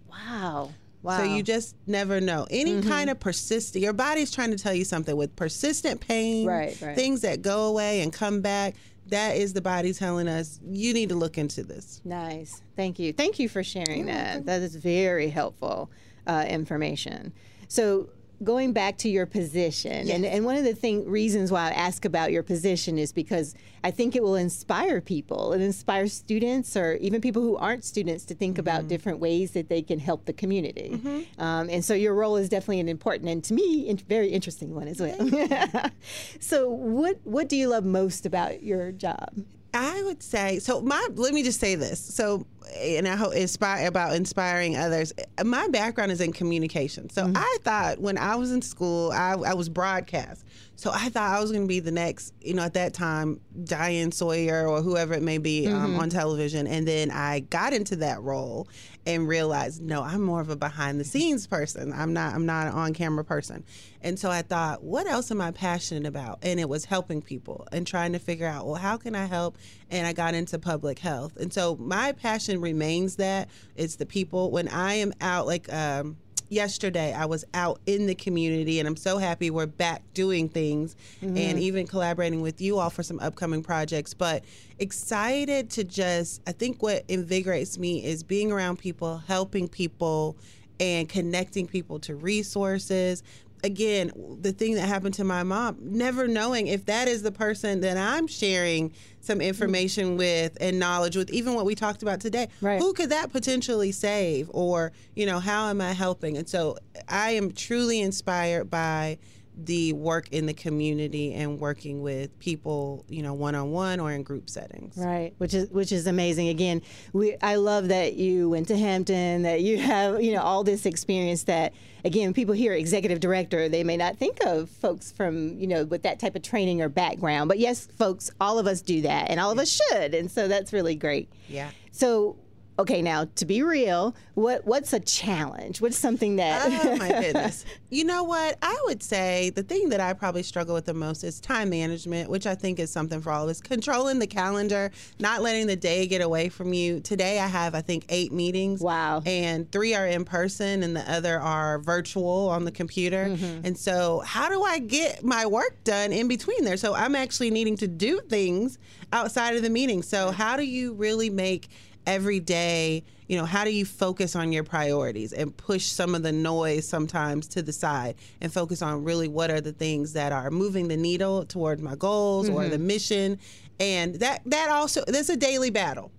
Wow. 0.08 0.72
Wow. 1.02 1.18
So 1.18 1.24
you 1.24 1.42
just 1.42 1.76
never 1.88 2.22
know. 2.22 2.46
Any 2.52 2.74
mm-hmm. 2.74 2.90
kind 2.90 3.10
of 3.10 3.20
persistent, 3.20 3.82
your 3.82 3.94
body's 3.94 4.30
trying 4.30 4.52
to 4.52 4.58
tell 4.58 4.74
you 4.74 4.86
something 4.86 5.16
with 5.18 5.36
persistent 5.36 6.00
pain, 6.00 6.46
Right, 6.46 6.80
right. 6.80 6.96
things 6.96 7.22
that 7.22 7.42
go 7.42 7.66
away 7.66 8.02
and 8.02 8.14
come 8.14 8.42
back. 8.42 8.76
That 9.08 9.36
is 9.36 9.54
the 9.54 9.62
body 9.62 9.94
telling 9.94 10.28
us 10.28 10.60
you 10.66 10.94
need 10.94 11.10
to 11.10 11.16
look 11.16 11.38
into 11.38 11.64
this. 11.64 12.02
Nice. 12.06 12.62
Thank 12.76 13.00
you. 13.00 13.12
Thank 13.14 13.40
you 13.40 13.50
for 13.50 13.64
sharing 13.64 14.06
that. 14.06 14.46
That 14.46 14.62
is 14.62 14.76
very 14.76 15.30
helpful 15.30 15.90
uh, 16.28 16.46
information. 16.48 17.34
So, 17.68 18.10
going 18.44 18.74
back 18.74 18.98
to 19.00 19.10
your 19.10 19.26
position, 19.26 20.10
and, 20.10 20.26
and 20.26 20.46
one 20.46 20.56
of 20.56 20.64
the 20.64 20.74
thing, 20.74 21.08
reasons 21.10 21.52
why 21.52 21.70
I 21.70 21.72
ask 21.72 22.06
about 22.06 22.32
your 22.32 22.44
position 22.44 22.98
is 22.98 23.12
because 23.12 23.56
I 23.84 23.92
think 23.92 24.16
it 24.16 24.24
will 24.24 24.36
inspire 24.36 25.02
people 25.02 25.54
It 25.54 25.62
inspires 25.62 26.14
students 26.14 26.76
or 26.78 26.96
even 26.96 27.22
people 27.22 27.42
who 27.42 27.58
aren't 27.58 27.84
students 27.84 28.26
to 28.26 28.36
think 28.36 28.58
about 28.58 28.88
different 28.88 29.20
ways 29.20 29.52
that 29.52 29.70
they 29.70 29.82
can 29.82 30.00
help 30.00 30.26
the 30.26 30.34
community. 30.34 31.00
Um, 31.38 31.70
and 31.70 31.84
so, 31.84 31.94
your 31.94 32.14
role 32.14 32.38
is 32.38 32.50
definitely 32.50 32.80
an 32.80 32.90
important 32.90 33.30
and 33.30 33.44
to 33.46 33.54
me, 33.54 33.88
in, 33.88 33.98
very 33.98 34.30
interesting 34.30 34.74
one 34.74 34.88
as 34.88 35.00
well. 35.00 35.92
so, 36.40 36.70
what, 36.70 37.20
what 37.24 37.50
do 37.50 37.56
you 37.56 37.68
love 37.68 37.86
most 37.86 38.26
about 38.26 38.64
your 38.64 38.92
job? 38.92 39.30
I 39.74 40.04
would 40.04 40.22
say 40.22 40.60
so. 40.60 40.82
My 40.82 41.08
let 41.16 41.34
me 41.34 41.44
just 41.44 41.60
say 41.60 41.76
this. 41.76 42.00
So, 42.00 42.46
and 42.78 43.08
I 43.08 43.16
hope 43.16 43.34
inspire 43.34 43.88
about 43.88 44.16
inspiring 44.16 44.76
others. 44.76 45.14
My 45.44 45.68
background 45.70 46.12
is 46.12 46.22
in 46.22 46.34
communication. 46.34 47.10
So 47.10 47.26
mm-hmm. 47.26 47.38
I 47.38 47.58
thought 47.62 48.00
when 48.00 48.18
I 48.18 48.36
was 48.36 48.52
in 48.52 48.62
school, 48.62 49.12
I, 49.12 49.34
I 49.34 49.54
was 49.54 49.70
broadcast. 49.70 50.46
So 50.82 50.90
I 50.92 51.10
thought 51.10 51.38
I 51.38 51.40
was 51.40 51.52
going 51.52 51.62
to 51.62 51.68
be 51.68 51.80
the 51.80 51.92
next, 51.92 52.34
you 52.42 52.56
know, 52.56 52.64
at 52.64 52.74
that 52.74 52.96
time, 52.96 53.40
Diane 53.66 54.12
Sawyer 54.12 54.68
or 54.68 54.82
whoever 54.82 55.14
it 55.14 55.22
may 55.22 55.38
be 55.38 55.68
um, 55.68 56.00
on 56.00 56.10
television. 56.10 56.66
And 56.66 56.88
then 56.88 57.12
I 57.12 57.42
got 57.42 57.74
into 57.74 57.98
that 57.98 58.20
role 58.24 58.68
and 59.06 59.28
realized, 59.28 59.84
no, 59.84 60.02
I'm 60.02 60.24
more 60.24 60.42
of 60.42 60.50
a 60.50 60.56
behind 60.56 61.00
the 61.00 61.04
scenes 61.04 61.46
person. 61.46 61.94
I'm 61.94 62.14
not. 62.14 62.34
I'm 62.34 62.48
not 62.48 62.66
an 62.66 62.74
on 62.74 62.94
camera 62.96 63.24
person. 63.24 63.64
And 64.02 64.18
so 64.18 64.32
I 64.32 64.42
thought, 64.42 64.84
what 64.84 65.06
else 65.06 65.30
am 65.30 65.40
I 65.40 65.52
passionate 65.52 66.08
about? 66.08 66.40
And 66.42 66.60
it 66.60 66.68
was 66.68 66.86
helping 66.86 67.22
people 67.22 67.68
and 67.72 67.86
trying 67.86 68.14
to 68.14 68.20
figure 68.20 68.48
out, 68.48 68.66
well, 68.66 68.74
how 68.74 68.98
can 68.98 69.14
I 69.14 69.26
help? 69.26 69.60
And 69.92 70.08
I 70.08 70.14
got 70.14 70.34
into 70.34 70.58
public 70.58 70.98
health. 70.98 71.38
And 71.38 71.54
so 71.54 71.76
my 71.76 72.12
passion 72.12 72.60
remains 72.60 73.18
that 73.18 73.50
it's 73.76 73.98
the 73.98 74.08
people. 74.08 74.50
When 74.50 74.68
I 74.68 74.96
am 74.96 75.14
out, 75.22 75.46
like. 75.46 75.72
Um, 75.72 76.18
yesterday 76.52 77.14
I 77.14 77.26
was 77.26 77.46
out 77.54 77.80
in 77.86 78.08
the 78.08 78.16
community 78.16 78.80
and 78.80 78.88
I'm 78.88 78.98
so 78.98 79.18
happy 79.18 79.50
we're 79.50 79.66
back 79.66 80.04
doing 80.14 80.50
things 80.50 80.96
and 81.22 81.38
mm-hmm. 81.38 81.58
even 81.58 81.88
collaborating 81.88 82.42
with 82.42 82.60
you 82.60 82.78
all 82.78 82.90
for 82.90 83.04
some 83.04 83.20
upcoming 83.20 83.64
projects. 83.64 84.14
But 84.14 84.44
excited 84.78 85.70
to 85.72 85.84
just 85.84 86.42
I 86.46 86.52
think 86.52 86.84
what 86.84 87.06
invigorates 87.08 87.80
me 87.80 88.04
is 88.04 88.22
being 88.22 88.52
around 88.52 88.80
people 88.80 89.18
helping 89.20 89.68
people 89.68 90.36
and 90.80 91.08
connecting 91.08 91.68
people 91.68 92.00
to 92.00 92.16
resources 92.16 93.24
again 93.64 94.12
the 94.42 94.52
thing 94.52 94.76
that 94.76 94.88
happened 94.88 95.14
to 95.14 95.24
my 95.24 95.44
mom 95.44 95.78
never 95.82 96.28
knowing 96.28 96.68
if 96.68 96.86
that 96.86 97.08
is 97.08 97.22
the 97.22 97.32
person 97.32 97.82
that 97.82 97.98
I'm 97.98 98.28
sharing 98.28 98.92
some 99.20 99.40
mm-hmm. 99.40 99.48
information 99.48 100.18
with 100.18 100.58
and 100.60 100.80
knowledge 100.80 101.16
with 101.16 101.30
even 101.32 101.54
what 101.54 101.66
we 101.66 101.76
talked 101.76 102.02
about 102.02 102.20
today. 102.20 102.48
Right. 102.60 102.80
who 102.80 102.94
could 102.94 103.10
that 103.10 103.32
potentially 103.32 103.92
save? 103.92 104.50
Or 104.52 104.92
you 105.16 105.26
know 105.26 105.40
how 105.40 105.70
am 105.70 105.82
i 105.82 105.94
helping? 105.94 106.38
And 106.38 106.48
so 106.48 106.78
i 107.08 107.32
am 107.32 107.52
truly 107.52 108.02
inspired 108.02 108.70
by 108.70 109.18
the 109.66 109.94
work 109.94 110.30
in 110.32 110.46
the 110.46 110.54
community 110.54 111.34
and 111.34 111.60
working 111.60 112.02
with 112.02 112.38
people 112.40 113.06
you 113.08 113.22
know 113.22 113.34
one-on-one 113.34 114.00
or 114.00 114.12
in 114.12 114.24
group 114.24 114.50
settings 114.50 114.98
Right, 114.98 115.34
which 115.38 115.54
is 115.54 115.70
which 115.70 115.92
is 115.92 116.08
amazing. 116.08 116.50
Again, 116.50 116.82
we 117.14 117.36
I 117.42 117.56
love 117.56 117.88
that 117.90 118.14
you 118.14 118.50
went 118.50 118.68
to 118.68 118.78
Hampton, 118.78 119.44
that 119.44 119.62
you 119.62 119.78
have 119.78 120.22
you 120.22 120.34
know 120.34 120.42
all 120.42 120.64
this 120.64 120.86
experience. 120.86 121.44
That 121.44 121.74
again, 122.06 122.34
people 122.34 122.54
hear 122.54 122.74
executive 122.74 123.20
director, 123.20 123.70
they 123.70 123.84
may 123.84 123.98
not 123.98 124.18
think 124.18 124.44
of 124.46 124.70
folks 124.70 125.12
from 125.12 125.58
you 125.60 125.68
know 125.68 125.86
with 125.86 126.04
that 126.04 126.20
type 126.20 126.36
of 126.36 126.42
training 126.42 126.82
or 126.82 126.90
background. 126.90 127.48
But 127.48 127.60
yes, 127.60 127.88
folks, 127.98 128.32
all 128.40 128.60
of 128.60 128.68
us 128.68 128.82
do 128.82 129.02
that, 129.02 129.30
and 129.30 129.40
all 129.40 129.52
of 129.52 129.60
us 129.60 129.70
should, 129.70 130.14
and 130.14 130.30
so 130.30 130.48
that's 130.48 130.74
really 130.74 130.96
great. 130.96 131.30
Yeah. 131.48 131.70
So. 131.92 132.38
Okay, 132.82 133.04
now 133.04 133.26
to 133.36 133.46
be 133.46 133.62
real, 133.62 134.16
what 134.34 134.66
what's 134.66 134.92
a 134.92 135.00
challenge? 135.00 135.82
What's 135.82 136.00
something 136.00 136.38
that? 136.38 136.84
oh 136.84 136.96
my 136.96 137.10
goodness. 137.22 137.64
You 137.92 138.06
know 138.06 138.24
what? 138.24 138.58
I 138.64 138.76
would 138.86 139.04
say 139.04 139.52
the 139.52 139.62
thing 139.62 139.90
that 139.90 140.00
I 140.00 140.14
probably 140.14 140.42
struggle 140.42 140.74
with 140.74 140.86
the 140.86 140.96
most 140.96 141.24
is 141.24 141.40
time 141.40 141.70
management, 141.70 142.28
which 142.28 142.48
I 142.48 142.56
think 142.56 142.80
is 142.80 142.90
something 142.90 143.22
for 143.22 143.32
all 143.32 143.44
of 143.44 143.52
us. 143.52 143.62
Controlling 143.62 144.18
the 144.18 144.26
calendar, 144.26 144.90
not 145.20 145.44
letting 145.44 145.68
the 145.68 145.76
day 145.76 146.08
get 146.08 146.22
away 146.22 146.50
from 146.50 146.74
you. 146.74 147.02
Today 147.02 147.40
I 147.40 147.46
have 147.46 147.76
I 147.76 147.82
think 147.82 148.04
8 148.10 148.32
meetings. 148.32 148.82
Wow. 148.82 149.22
And 149.28 149.72
3 149.72 149.94
are 149.94 150.08
in 150.08 150.26
person 150.26 150.82
and 150.82 150.96
the 150.96 151.12
other 151.12 151.40
are 151.40 151.78
virtual 151.78 152.50
on 152.50 152.66
the 152.66 152.72
computer. 152.72 153.26
Mm-hmm. 153.26 153.64
And 153.64 153.78
so, 153.78 154.24
how 154.26 154.50
do 154.50 154.64
I 154.64 154.80
get 154.80 155.24
my 155.24 155.46
work 155.46 155.84
done 155.84 156.12
in 156.12 156.28
between 156.28 156.66
there? 156.66 156.78
So, 156.78 156.96
I'm 156.96 157.14
actually 157.14 157.52
needing 157.52 157.78
to 157.78 157.88
do 157.88 158.22
things 158.22 158.80
outside 159.14 159.56
of 159.56 159.62
the 159.62 159.70
meeting. 159.70 160.02
So, 160.02 160.32
how 160.32 160.58
do 160.58 160.64
you 160.64 160.94
really 160.94 161.30
make 161.30 161.70
every 162.06 162.40
day, 162.40 163.04
you 163.28 163.38
know, 163.38 163.46
how 163.46 163.64
do 163.64 163.72
you 163.72 163.86
focus 163.86 164.36
on 164.36 164.52
your 164.52 164.64
priorities 164.64 165.34
and 165.34 165.56
push 165.56 165.86
some 165.86 166.16
of 166.16 166.24
the 166.24 166.32
noise 166.32 166.88
sometimes 166.88 167.48
to 167.50 167.62
the 167.62 167.72
side 167.72 168.16
and 168.42 168.52
focus 168.52 168.82
on 168.82 169.04
really 169.04 169.28
what 169.28 169.50
are 169.50 169.62
the 169.62 169.72
things 169.72 170.14
that 170.14 170.32
are 170.32 170.52
moving 170.52 170.88
the 170.88 170.98
needle 170.98 171.46
toward 171.46 171.80
my 171.80 171.96
goals 171.96 172.50
or 172.50 172.68
the 172.68 172.76
mm-hmm. 172.76 172.88
mission? 172.88 173.40
And 173.80 174.16
that 174.16 174.42
that 174.46 174.70
also 174.70 175.04
that's 175.08 175.30
a 175.30 175.38
daily 175.38 175.70
battle 175.70 176.12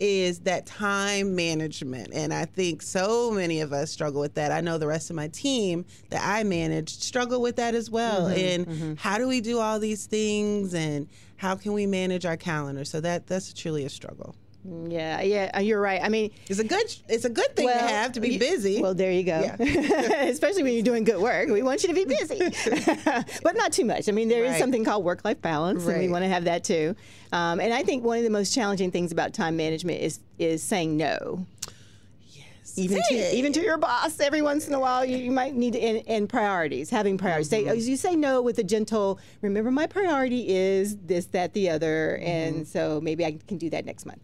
is 0.00 0.40
that 0.40 0.66
time 0.66 1.36
management. 1.36 2.12
And 2.12 2.34
I 2.34 2.44
think 2.44 2.82
so 2.82 3.30
many 3.30 3.60
of 3.60 3.72
us 3.72 3.90
struggle 3.92 4.20
with 4.20 4.34
that. 4.34 4.50
I 4.50 4.60
know 4.60 4.76
the 4.76 4.86
rest 4.86 5.10
of 5.10 5.16
my 5.16 5.28
team 5.28 5.84
that 6.10 6.22
I 6.24 6.42
manage 6.42 6.98
struggle 6.98 7.40
with 7.40 7.56
that 7.56 7.76
as 7.76 7.88
well. 7.88 8.22
Mm-hmm, 8.22 8.38
and 8.38 8.66
mm-hmm. 8.66 8.94
how 8.96 9.18
do 9.18 9.28
we 9.28 9.40
do 9.40 9.60
all 9.60 9.78
these 9.78 10.06
things 10.06 10.74
and 10.74 11.08
how 11.36 11.54
can 11.54 11.72
we 11.72 11.86
manage 11.86 12.26
our 12.26 12.36
calendar? 12.36 12.84
So 12.84 13.00
that 13.00 13.28
that's 13.28 13.52
truly 13.52 13.84
a 13.84 13.88
struggle. 13.88 14.34
Yeah, 14.64 15.20
yeah, 15.22 15.58
you're 15.58 15.80
right. 15.80 16.00
I 16.02 16.08
mean, 16.08 16.30
It's 16.48 16.60
a 16.60 16.64
good 16.64 16.84
it's 17.08 17.24
a 17.24 17.30
good 17.30 17.56
thing 17.56 17.68
to 17.68 17.74
have 17.74 18.12
to 18.12 18.20
be 18.20 18.34
you- 18.34 18.38
busy. 18.38 18.80
Well, 18.80 18.94
there 18.94 19.10
you 19.12 19.24
go. 19.24 19.40
Yeah. 19.40 20.22
Especially 20.24 20.62
when 20.62 20.72
you're 20.74 20.82
doing 20.84 21.04
good 21.04 21.20
work. 21.20 21.48
We 21.48 21.62
want 21.62 21.82
you 21.82 21.88
to 21.88 21.94
be 21.94 22.04
busy, 22.20 22.38
but 23.42 23.56
not 23.56 23.72
too 23.72 23.84
much. 23.84 24.08
I 24.08 24.12
mean, 24.12 24.28
there 24.28 24.44
is 24.44 24.52
Right. 24.52 24.60
something 24.60 24.84
called 24.84 25.04
work 25.04 25.24
life 25.24 25.40
balance, 25.42 25.84
and 25.86 25.98
we 25.98 26.08
want 26.08 26.24
to 26.24 26.28
have 26.28 26.44
that 26.44 26.64
too. 26.64 26.94
Um, 27.32 27.60
and 27.60 27.72
I 27.72 27.82
think 27.82 28.04
one 28.04 28.18
of 28.18 28.24
the 28.24 28.30
most 28.30 28.54
challenging 28.54 28.90
things 28.90 29.10
about 29.12 29.32
time 29.32 29.56
management 29.56 30.00
is 30.00 30.20
is 30.38 30.62
saying 30.62 30.96
no. 30.96 31.46
Even 32.76 33.02
Say 33.02 33.30
to, 33.30 33.36
even 33.36 33.52
to 33.52 33.60
your 33.60 33.76
boss, 33.78 34.18
every 34.20 34.42
once 34.42 34.66
in 34.68 34.74
a 34.74 34.80
while, 34.80 35.04
you, 35.04 35.16
you 35.16 35.30
might 35.30 35.54
need 35.54 35.74
to, 35.74 35.80
and, 35.80 36.02
and 36.06 36.28
priorities, 36.28 36.90
having 36.90 37.18
priorities. 37.18 37.50
Mm-hmm. 37.50 37.68
Say, 37.80 37.90
you 37.90 37.96
say 37.96 38.16
no 38.16 38.42
with 38.42 38.58
a 38.58 38.64
gentle, 38.64 39.18
remember 39.40 39.70
my 39.70 39.86
priority 39.86 40.48
is 40.48 40.96
this, 40.98 41.26
that, 41.26 41.52
the 41.52 41.70
other, 41.70 42.18
Mm-hmm. 42.20 42.26
and 42.26 42.68
so 42.68 43.00
maybe 43.00 43.24
I 43.24 43.38
can 43.46 43.58
do 43.58 43.70
that 43.70 43.84
next 43.84 44.06
month. 44.06 44.22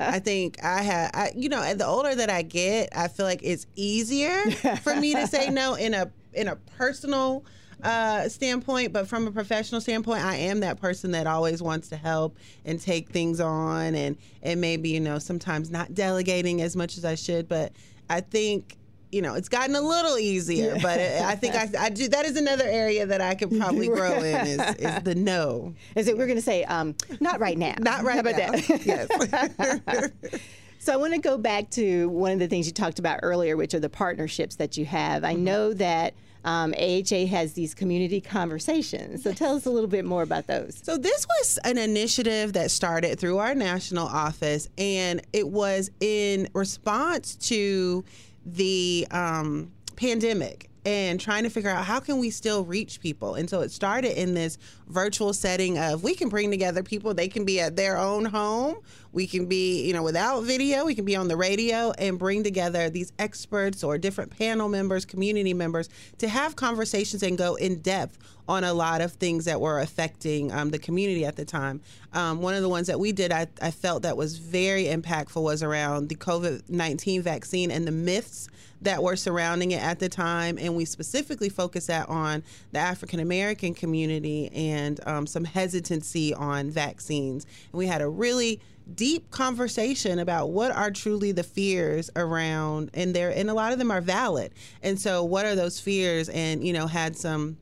I 0.00 0.18
think 0.18 0.62
I 0.62 0.82
have, 0.82 1.10
I, 1.14 1.32
you 1.34 1.48
know, 1.48 1.74
the 1.74 1.86
older 1.86 2.14
that 2.14 2.30
I 2.30 2.42
get, 2.42 2.90
I 2.96 3.08
feel 3.08 3.26
like 3.26 3.40
it's 3.42 3.66
easier 3.76 4.50
for 4.82 4.94
me 4.96 5.14
to 5.14 5.26
say 5.26 5.50
no 5.50 5.74
in 5.74 5.94
a 5.94 6.10
in 6.34 6.48
a 6.48 6.56
personal 6.56 7.44
uh, 7.82 8.28
standpoint, 8.28 8.92
but 8.92 9.06
from 9.08 9.26
a 9.26 9.30
professional 9.30 9.80
standpoint, 9.80 10.24
I 10.24 10.36
am 10.36 10.60
that 10.60 10.80
person 10.80 11.12
that 11.12 11.26
always 11.26 11.62
wants 11.62 11.88
to 11.90 11.96
help 11.96 12.36
and 12.64 12.80
take 12.80 13.10
things 13.10 13.40
on, 13.40 13.94
and 13.94 14.16
and 14.42 14.60
maybe 14.60 14.90
you 14.90 15.00
know 15.00 15.18
sometimes 15.18 15.70
not 15.70 15.94
delegating 15.94 16.60
as 16.60 16.76
much 16.76 16.96
as 16.98 17.04
I 17.04 17.14
should, 17.14 17.48
but 17.48 17.72
I 18.08 18.20
think. 18.20 18.76
You 19.10 19.22
know, 19.22 19.36
it's 19.36 19.48
gotten 19.48 19.74
a 19.74 19.80
little 19.80 20.18
easier, 20.18 20.76
but 20.82 21.00
I 21.00 21.34
think 21.34 21.54
I, 21.54 21.66
I 21.78 21.88
do. 21.88 22.08
That 22.08 22.26
is 22.26 22.36
another 22.36 22.66
area 22.66 23.06
that 23.06 23.22
I 23.22 23.36
could 23.36 23.50
probably 23.58 23.86
grow 23.88 24.16
in 24.16 24.46
is, 24.46 24.60
is 24.74 25.02
the 25.02 25.14
no. 25.14 25.74
Is 25.96 26.08
it 26.08 26.18
we're 26.18 26.26
going 26.26 26.36
to 26.36 26.42
say, 26.42 26.64
um, 26.64 26.94
not 27.18 27.40
right 27.40 27.56
now. 27.56 27.72
Not 27.80 28.04
right 28.04 28.16
How 28.16 28.20
about 28.20 28.36
now. 28.36 28.50
that? 28.50 28.84
yes. 29.86 30.10
So 30.80 30.92
I 30.92 30.96
want 30.96 31.12
to 31.12 31.20
go 31.20 31.36
back 31.36 31.70
to 31.70 32.08
one 32.08 32.32
of 32.32 32.38
the 32.38 32.46
things 32.46 32.66
you 32.66 32.72
talked 32.72 32.98
about 32.98 33.20
earlier, 33.22 33.56
which 33.56 33.74
are 33.74 33.80
the 33.80 33.90
partnerships 33.90 34.56
that 34.56 34.76
you 34.76 34.84
have. 34.86 35.24
I 35.24 35.32
know 35.34 35.74
that 35.74 36.14
um, 36.44 36.74
AHA 36.78 37.26
has 37.26 37.52
these 37.54 37.74
community 37.74 38.20
conversations. 38.20 39.22
So 39.22 39.32
tell 39.32 39.56
us 39.56 39.66
a 39.66 39.70
little 39.70 39.88
bit 39.88 40.04
more 40.04 40.22
about 40.22 40.46
those. 40.46 40.80
So 40.82 40.96
this 40.96 41.26
was 41.26 41.58
an 41.64 41.78
initiative 41.78 42.52
that 42.54 42.70
started 42.70 43.18
through 43.18 43.38
our 43.38 43.54
national 43.54 44.06
office, 44.06 44.68
and 44.78 45.20
it 45.32 45.48
was 45.48 45.90
in 46.00 46.48
response 46.54 47.34
to 47.48 48.04
the 48.46 49.06
um, 49.10 49.72
pandemic. 49.96 50.70
and 50.86 51.20
trying 51.20 51.42
to 51.42 51.50
figure 51.50 51.68
out 51.68 51.84
how 51.84 52.00
can 52.00 52.18
we 52.18 52.30
still 52.30 52.64
reach 52.64 53.00
people 53.00 53.34
and 53.34 53.50
so 53.50 53.60
it 53.60 53.70
started 53.70 54.18
in 54.18 54.32
this 54.32 54.56
virtual 54.86 55.32
setting 55.34 55.76
of 55.76 56.02
we 56.04 56.14
can 56.14 56.28
bring 56.28 56.50
together 56.50 56.82
people 56.82 57.12
they 57.12 57.28
can 57.28 57.44
be 57.44 57.60
at 57.60 57.74
their 57.74 57.98
own 57.98 58.24
home 58.24 58.76
we 59.12 59.26
can 59.26 59.46
be 59.46 59.86
you 59.86 59.92
know 59.92 60.02
without 60.02 60.42
video 60.42 60.84
we 60.84 60.94
can 60.94 61.04
be 61.04 61.16
on 61.16 61.28
the 61.28 61.36
radio 61.36 61.92
and 61.98 62.18
bring 62.18 62.42
together 62.42 62.90
these 62.90 63.12
experts 63.18 63.82
or 63.82 63.98
different 63.98 64.36
panel 64.36 64.68
members 64.68 65.04
community 65.04 65.54
members 65.54 65.88
to 66.18 66.28
have 66.28 66.56
conversations 66.56 67.22
and 67.22 67.38
go 67.38 67.54
in 67.56 67.80
depth 67.80 68.18
on 68.48 68.64
a 68.64 68.72
lot 68.72 69.00
of 69.00 69.12
things 69.12 69.44
that 69.44 69.60
were 69.60 69.80
affecting 69.80 70.50
um, 70.52 70.70
the 70.70 70.78
community 70.78 71.24
at 71.24 71.36
the 71.36 71.44
time 71.44 71.80
um, 72.12 72.40
one 72.40 72.54
of 72.54 72.62
the 72.62 72.68
ones 72.68 72.86
that 72.86 72.98
we 72.98 73.12
did 73.12 73.32
I, 73.32 73.46
I 73.60 73.70
felt 73.70 74.02
that 74.02 74.16
was 74.16 74.38
very 74.38 74.84
impactful 74.84 75.42
was 75.42 75.62
around 75.62 76.08
the 76.08 76.16
covid-19 76.16 77.22
vaccine 77.22 77.70
and 77.70 77.86
the 77.86 77.92
myths 77.92 78.48
that 78.82 79.02
were 79.02 79.16
surrounding 79.16 79.72
it 79.72 79.82
at 79.82 79.98
the 79.98 80.08
time, 80.08 80.58
and 80.58 80.76
we 80.76 80.84
specifically 80.84 81.48
focused 81.48 81.88
that 81.88 82.08
on 82.08 82.42
the 82.72 82.78
African 82.78 83.20
American 83.20 83.74
community 83.74 84.50
and 84.52 85.00
um, 85.06 85.26
some 85.26 85.44
hesitancy 85.44 86.32
on 86.34 86.70
vaccines. 86.70 87.46
And 87.72 87.78
we 87.78 87.86
had 87.86 88.00
a 88.00 88.08
really 88.08 88.60
deep 88.94 89.30
conversation 89.30 90.18
about 90.18 90.50
what 90.50 90.70
are 90.70 90.90
truly 90.90 91.32
the 91.32 91.42
fears 91.42 92.10
around 92.16 92.90
and 92.94 93.14
there 93.14 93.30
and 93.30 93.50
a 93.50 93.54
lot 93.54 93.72
of 93.72 93.78
them 93.78 93.90
are 93.90 94.00
valid. 94.00 94.52
And 94.82 95.00
so 95.00 95.24
what 95.24 95.46
are 95.46 95.54
those 95.54 95.78
fears? 95.80 96.28
And 96.28 96.66
you 96.66 96.72
know 96.72 96.86
had 96.86 97.16
some 97.16 97.58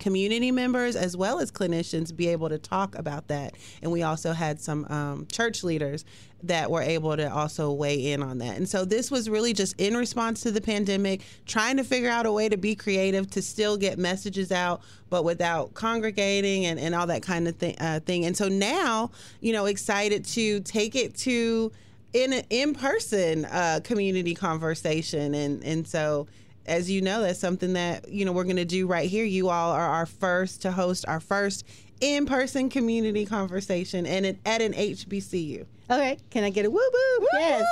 community 0.00 0.50
members 0.50 0.96
as 0.96 1.16
well 1.16 1.38
as 1.38 1.52
clinicians 1.52 2.14
be 2.14 2.28
able 2.28 2.48
to 2.48 2.58
talk 2.58 2.96
about 2.96 3.28
that. 3.28 3.54
And 3.82 3.92
we 3.92 4.02
also 4.02 4.32
had 4.32 4.60
some 4.60 4.86
um, 4.90 5.26
church 5.30 5.62
leaders 5.62 6.04
that 6.42 6.70
were 6.70 6.82
able 6.82 7.16
to 7.16 7.32
also 7.32 7.70
weigh 7.70 8.12
in 8.12 8.22
on 8.22 8.38
that. 8.38 8.56
And 8.56 8.68
so 8.68 8.84
this 8.84 9.10
was 9.10 9.28
really 9.28 9.52
just 9.52 9.78
in 9.78 9.96
response 9.96 10.40
to 10.42 10.50
the 10.50 10.60
pandemic, 10.60 11.20
trying 11.46 11.76
to 11.76 11.84
figure 11.84 12.08
out 12.08 12.24
a 12.26 12.32
way 12.32 12.48
to 12.48 12.56
be 12.56 12.74
creative 12.74 13.30
to 13.30 13.42
still 13.42 13.76
get 13.76 13.98
messages 13.98 14.50
out, 14.50 14.80
but 15.10 15.22
without 15.22 15.74
congregating 15.74 16.66
and, 16.66 16.80
and 16.80 16.94
all 16.94 17.06
that 17.06 17.22
kind 17.22 17.46
of 17.46 17.56
thing, 17.56 17.76
uh, 17.78 18.00
thing. 18.00 18.24
And 18.24 18.36
so 18.36 18.48
now, 18.48 19.10
you 19.40 19.52
know, 19.52 19.66
excited 19.66 20.24
to 20.26 20.60
take 20.60 20.96
it 20.96 21.14
to 21.18 21.70
in 22.12 22.32
an 22.32 22.44
in-person 22.50 23.44
uh, 23.44 23.80
community 23.84 24.34
conversation 24.34 25.32
and 25.34 25.62
and 25.62 25.86
so 25.86 26.26
as 26.70 26.90
you 26.90 27.02
know, 27.02 27.20
that's 27.22 27.40
something 27.40 27.72
that 27.74 28.08
you 28.08 28.24
know 28.24 28.32
we're 28.32 28.44
going 28.44 28.56
to 28.56 28.64
do 28.64 28.86
right 28.86 29.10
here. 29.10 29.24
You 29.24 29.50
all 29.50 29.72
are 29.72 29.88
our 29.88 30.06
first 30.06 30.62
to 30.62 30.72
host 30.72 31.04
our 31.08 31.20
first 31.20 31.66
in-person 32.00 32.70
community 32.70 33.26
conversation, 33.26 34.06
and 34.06 34.24
it, 34.24 34.38
at 34.46 34.62
an 34.62 34.72
HBCU. 34.72 35.66
Okay, 35.90 36.16
can 36.30 36.44
I 36.44 36.50
get 36.50 36.64
a 36.64 36.70
woo 36.70 36.80
woo? 36.80 37.26
Yes. 37.32 37.64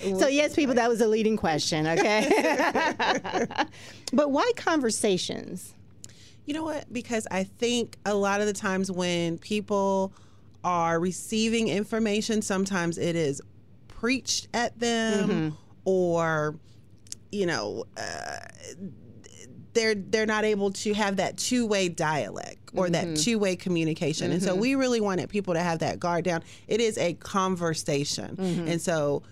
so 0.18 0.26
yes, 0.26 0.54
people, 0.54 0.74
that 0.74 0.88
was 0.88 1.00
a 1.00 1.06
leading 1.06 1.36
question. 1.36 1.86
Okay, 1.86 2.28
but 4.12 4.32
why 4.32 4.50
conversations? 4.56 5.72
You 6.46 6.54
know 6.54 6.64
what? 6.64 6.92
Because 6.92 7.26
I 7.30 7.44
think 7.44 7.96
a 8.04 8.14
lot 8.14 8.40
of 8.40 8.46
the 8.46 8.52
times 8.52 8.90
when 8.90 9.38
people 9.38 10.12
are 10.64 10.98
receiving 10.98 11.68
information, 11.68 12.42
sometimes 12.42 12.98
it 12.98 13.14
is 13.14 13.40
preached 13.88 14.48
at 14.52 14.78
them 14.80 15.28
mm-hmm. 15.28 15.56
or 15.84 16.56
you 17.32 17.46
know, 17.46 17.84
uh, 17.96 18.38
they're 19.72 19.94
they're 19.94 20.26
not 20.26 20.44
able 20.44 20.72
to 20.72 20.94
have 20.94 21.16
that 21.16 21.36
two 21.36 21.66
way 21.66 21.88
dialect 21.88 22.70
or 22.74 22.86
mm-hmm. 22.86 23.14
that 23.14 23.20
two 23.20 23.38
way 23.38 23.56
communication, 23.56 24.26
mm-hmm. 24.26 24.34
and 24.34 24.42
so 24.42 24.52
mm-hmm. 24.52 24.60
we 24.60 24.74
really 24.74 25.00
wanted 25.00 25.28
people 25.28 25.54
to 25.54 25.60
have 25.60 25.80
that 25.80 26.00
guard 26.00 26.24
down. 26.24 26.42
It 26.66 26.80
is 26.80 26.98
a 26.98 27.14
conversation, 27.14 28.36
mm-hmm. 28.36 28.68
and 28.68 28.80
so 28.80 29.22